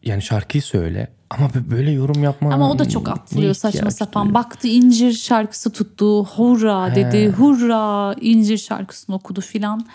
Yani 0.05 0.23
şarkıyı 0.23 0.63
söyle 0.63 1.09
ama 1.31 1.47
bö- 1.47 1.71
böyle 1.71 1.91
yorum 1.91 2.23
yapma. 2.23 2.55
Ama 2.55 2.71
o 2.71 2.79
da 2.79 2.89
çok 2.89 3.09
atlıyor 3.09 3.55
saçma 3.55 3.91
sapan. 3.91 4.23
duyuyor? 4.25 4.35
Baktı 4.35 4.69
incir 4.69 5.13
şarkısı 5.13 5.73
tuttu. 5.73 6.25
Hurra 6.25 6.95
dedi. 6.97 7.29
Hurra 7.29 8.15
incir 8.21 8.59
şarkısını 8.59 9.17
okudu 9.17 9.41
filan. 9.41 9.87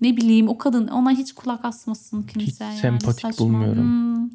Ne 0.00 0.16
bileyim 0.16 0.48
o 0.48 0.58
kadın 0.58 0.88
ona 0.88 1.10
hiç 1.10 1.32
kulak 1.32 1.64
asmasın 1.64 2.22
kimse. 2.22 2.46
Hiç 2.46 2.60
yani. 2.60 2.76
sempatik 2.76 3.20
Saçma. 3.20 3.46
bulmuyorum. 3.46 3.82
Hmm. 3.82 4.30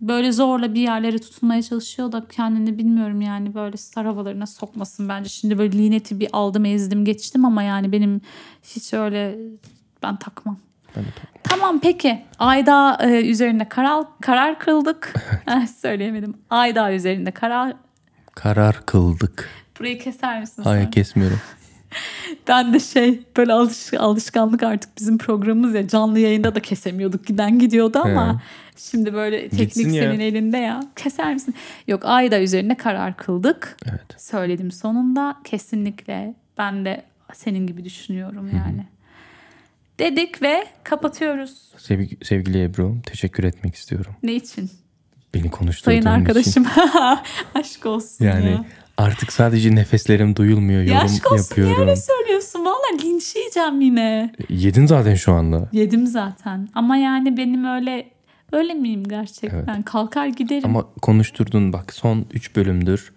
Böyle 0.00 0.32
zorla 0.32 0.74
bir 0.74 0.80
yerlere 0.80 1.18
tutunmaya 1.18 1.62
çalışıyor 1.62 2.12
da 2.12 2.28
kendini 2.28 2.78
bilmiyorum 2.78 3.20
yani 3.20 3.54
böyle 3.54 3.76
star 3.76 4.06
havalarına 4.06 4.46
sokmasın 4.46 5.08
bence. 5.08 5.28
Şimdi 5.28 5.58
böyle 5.58 5.78
lineti 5.78 6.20
bir 6.20 6.28
aldım 6.32 6.64
ezdim 6.64 7.04
geçtim 7.04 7.44
ama 7.44 7.62
yani 7.62 7.92
benim 7.92 8.20
hiç 8.62 8.94
öyle 8.94 9.38
ben 10.02 10.16
takmam. 10.16 10.56
Ben 10.96 11.04
de 11.04 11.08
tak- 11.16 11.44
Tamam 11.44 11.80
peki. 11.80 12.24
Ayda 12.38 12.98
e, 13.02 13.26
üzerinde 13.30 13.68
karar 13.68 14.04
karar 14.20 14.58
kıldık. 14.58 15.14
Eh, 15.46 15.66
Söyleyemedim. 15.80 16.34
Ayda 16.50 16.92
üzerinde 16.92 17.30
karar. 17.30 17.74
Karar 18.34 18.86
kıldık. 18.86 19.48
Burayı 19.78 19.98
keser 19.98 20.40
misin? 20.40 20.62
Hayır 20.62 20.84
sen? 20.84 20.90
kesmiyorum. 20.90 21.40
Ben 22.48 22.72
de 22.72 22.80
şey 22.80 23.22
böyle 23.36 23.52
alış, 23.52 23.94
alışkanlık 23.94 24.62
artık 24.62 24.98
bizim 24.98 25.18
programımız 25.18 25.74
ya 25.74 25.88
canlı 25.88 26.18
yayında 26.18 26.54
da 26.54 26.60
kesemiyorduk. 26.60 27.26
Giden 27.26 27.58
gidiyordu 27.58 27.98
ama 28.04 28.34
He. 28.34 28.38
şimdi 28.76 29.14
böyle 29.14 29.40
teknik 29.48 29.58
Gitsin 29.60 29.90
ya. 29.92 30.02
senin 30.02 30.20
elinde 30.20 30.56
ya. 30.58 30.80
Keser 30.96 31.34
misin? 31.34 31.54
Yok 31.88 32.04
Ayda 32.04 32.40
üzerinde 32.40 32.74
karar 32.74 33.16
kıldık. 33.16 33.76
Evet. 33.86 34.20
Söyledim 34.22 34.70
sonunda. 34.70 35.36
Kesinlikle 35.44 36.34
ben 36.58 36.84
de 36.84 37.02
senin 37.34 37.66
gibi 37.66 37.84
düşünüyorum 37.84 38.50
yani. 38.56 38.86
Dedik 39.98 40.42
ve 40.42 40.66
kapatıyoruz. 40.84 41.72
Sevgi, 41.76 42.16
sevgili 42.24 42.62
Ebru 42.62 42.96
teşekkür 43.06 43.44
etmek 43.44 43.74
istiyorum. 43.74 44.12
Ne 44.22 44.34
için? 44.34 44.70
Beni 45.34 45.50
konuşturduğun 45.50 45.84
Sayın 45.84 46.00
için. 46.00 46.10
arkadaşım. 46.10 46.66
Aşk 47.54 47.86
olsun 47.86 48.24
Yani 48.24 48.50
ya. 48.50 48.64
Artık 48.96 49.32
sadece 49.32 49.74
nefeslerim 49.74 50.36
duyulmuyor. 50.36 50.82
Ya 50.82 50.94
Yorum 50.94 51.06
aşk 51.06 51.32
olsun 51.32 51.36
niye 51.36 51.42
yapıyorum. 51.66 51.80
öyle 51.80 51.96
söylüyorsun? 51.96 52.64
Valla 52.64 53.02
linç 53.02 53.36
yiyeceğim 53.36 53.80
yine. 53.80 54.32
Yedin 54.48 54.86
zaten 54.86 55.14
şu 55.14 55.32
anda. 55.32 55.68
Yedim 55.72 56.06
zaten. 56.06 56.68
Ama 56.74 56.96
yani 56.96 57.36
benim 57.36 57.64
öyle 57.64 58.10
öyle 58.52 58.74
miyim 58.74 59.04
gerçekten? 59.04 59.82
Kalkar 59.82 60.26
giderim. 60.26 60.70
Ama 60.70 60.84
konuşturdun 61.02 61.72
bak 61.72 61.94
son 61.94 62.26
3 62.34 62.56
bölümdür 62.56 63.12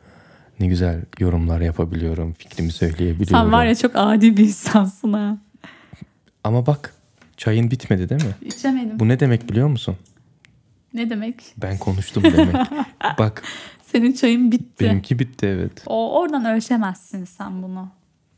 ne 0.60 0.68
güzel 0.68 1.02
yorumlar 1.20 1.62
yapabiliyorum. 1.62 2.34
Fikrimi 2.34 2.72
söyleyebiliyorum. 2.72 3.46
Sen 3.46 3.52
var 3.52 3.66
ya 3.66 3.76
çok 3.76 3.92
adi 3.96 4.38
bir 4.38 4.44
insansın 4.44 5.14
ha. 5.14 5.38
Ama 6.44 6.66
bak 6.66 6.94
çayın 7.38 7.72
bitmedi 7.72 8.10
değil 8.10 8.26
mi? 8.26 8.32
İçemedim. 8.42 9.00
Bu 9.00 9.08
ne 9.08 9.20
demek 9.20 9.50
biliyor 9.50 9.68
musun? 9.68 9.98
Ne 10.94 11.10
demek? 11.10 11.36
Ben 11.58 11.78
konuştum 11.78 12.24
demek. 12.24 12.56
bak 13.20 13.44
Senin 13.92 14.14
çayın 14.14 14.52
bitti. 14.52 14.86
benimki 14.86 15.20
bitti 15.20 15.46
evet. 15.46 15.72
O 15.86 16.20
oradan 16.20 16.46
ölçemezsin 16.46 17.26
sen 17.26 17.64
bunu. 17.64 17.90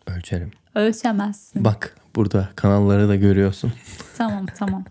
Ölçerim. 0.08 0.52
Ölçemezsin. 0.76 1.66
Bak 1.66 1.96
burada 2.16 2.50
kanalları 2.56 3.08
da 3.10 3.16
görüyorsun. 3.16 3.74
Tamam 4.18 4.46
tamam. 4.58 4.86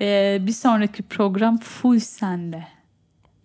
Ee, 0.00 0.38
bir 0.40 0.52
sonraki 0.52 1.02
program 1.02 1.58
full 1.58 1.98
sende. 1.98 2.64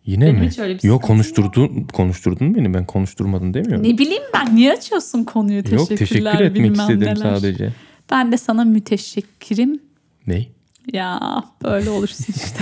Yine 0.05 0.25
Benim 0.25 0.39
mi? 0.39 0.47
hiç 0.47 0.59
öyle 0.59 0.75
bir 0.77 0.83
Yok 0.83 1.03
konuşturdun, 1.03 1.87
konuşturdun 1.93 2.55
beni 2.55 2.73
ben 2.73 2.85
konuşturmadım 2.85 3.53
demiyorum. 3.53 3.83
Ne 3.83 3.97
bileyim 3.97 4.23
ben 4.33 4.55
niye 4.55 4.73
açıyorsun 4.73 5.23
konuyu? 5.23 5.63
Teşekkürler 5.63 5.79
Yok 5.89 5.99
teşekkür 5.99 6.45
etmek 6.45 6.71
istedim 6.77 6.99
neler. 7.01 7.15
sadece. 7.15 7.73
Ben 8.11 8.31
de 8.31 8.37
sana 8.37 8.63
müteşekkirim. 8.65 9.79
Ne? 10.27 10.45
Ya 10.93 11.43
böyle 11.63 11.89
olursun 11.89 12.25
işte. 12.37 12.59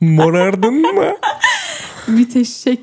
Morardın 0.00 0.74
mı? 0.74 1.04
Müteşek... 2.08 2.80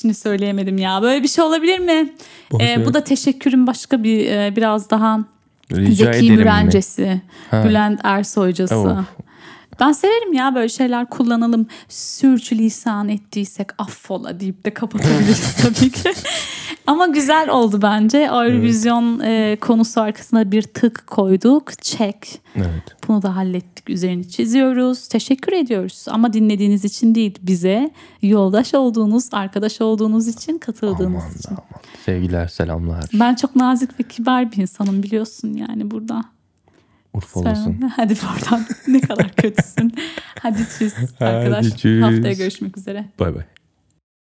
Şimdi 0.00 0.14
söyleyemedim 0.14 0.78
ya. 0.78 1.02
Böyle 1.02 1.22
bir 1.22 1.28
şey 1.28 1.44
olabilir 1.44 1.78
mi? 1.78 2.12
Boş 2.52 2.62
Ee, 2.62 2.86
bu 2.86 2.94
da 2.94 3.04
teşekkürün 3.04 3.66
başka 3.66 4.02
bir 4.02 4.26
e, 4.26 4.56
biraz 4.56 4.90
daha 4.90 5.20
Rica 5.72 6.12
Zeki? 6.12 6.32
Mürencesi. 6.32 7.20
Bülent 7.52 8.00
Ersoycası. 8.04 8.76
Of. 8.76 8.98
Ben 9.80 9.92
severim 9.92 10.32
ya 10.32 10.54
böyle 10.54 10.68
şeyler 10.68 11.06
kullanalım. 11.10 11.66
Sürçülisan 11.88 13.08
ettiysek 13.08 13.68
affola 13.78 14.40
deyip 14.40 14.64
de 14.64 14.74
kapatabiliriz 14.74 15.56
tabii 15.62 15.90
ki. 15.90 16.12
Ama 16.86 17.06
güzel 17.06 17.48
oldu 17.50 17.78
bence. 17.82 18.18
Eurovision 18.18 19.20
e, 19.20 19.56
konusu 19.60 20.00
arkasına 20.00 20.52
bir 20.52 20.62
tık 20.62 21.06
koyduk. 21.06 21.82
Çek. 21.82 22.40
Evet. 22.56 22.82
Bunu 23.08 23.22
da 23.22 23.36
hallettik. 23.36 23.90
Üzerini 23.90 24.28
çiziyoruz. 24.28 25.08
Teşekkür 25.08 25.52
ediyoruz. 25.52 26.04
Ama 26.10 26.32
dinlediğiniz 26.32 26.84
için 26.84 27.14
değil 27.14 27.38
bize 27.42 27.90
yoldaş 28.22 28.74
olduğunuz, 28.74 29.28
arkadaş 29.32 29.80
olduğunuz 29.80 30.28
için 30.28 30.58
katıldığınız 30.58 31.22
Aman 31.22 31.30
için. 31.38 31.42
da 31.56 31.62
aman. 31.70 31.82
Sevgiler 32.04 32.48
selamlar. 32.48 33.04
Ben 33.14 33.34
çok 33.34 33.56
nazik 33.56 34.00
ve 34.00 34.04
kibar 34.08 34.52
bir 34.52 34.56
insanım 34.56 35.02
biliyorsun 35.02 35.54
yani 35.54 35.90
burada. 35.90 36.24
Urfolusun. 37.14 37.54
Sen- 37.80 37.88
Hadi 37.96 38.14
buradan 38.14 38.66
ne 38.88 39.00
kadar 39.00 39.32
kötüsün. 39.32 39.92
Hadi 40.42 40.66
çiz 40.78 40.94
Hadi 41.18 41.30
arkadaş. 41.30 41.76
çiz. 41.76 42.02
Haftaya 42.02 42.32
görüşmek 42.34 42.78
üzere. 42.78 43.04
Bay 43.20 43.34
bay. 43.34 43.42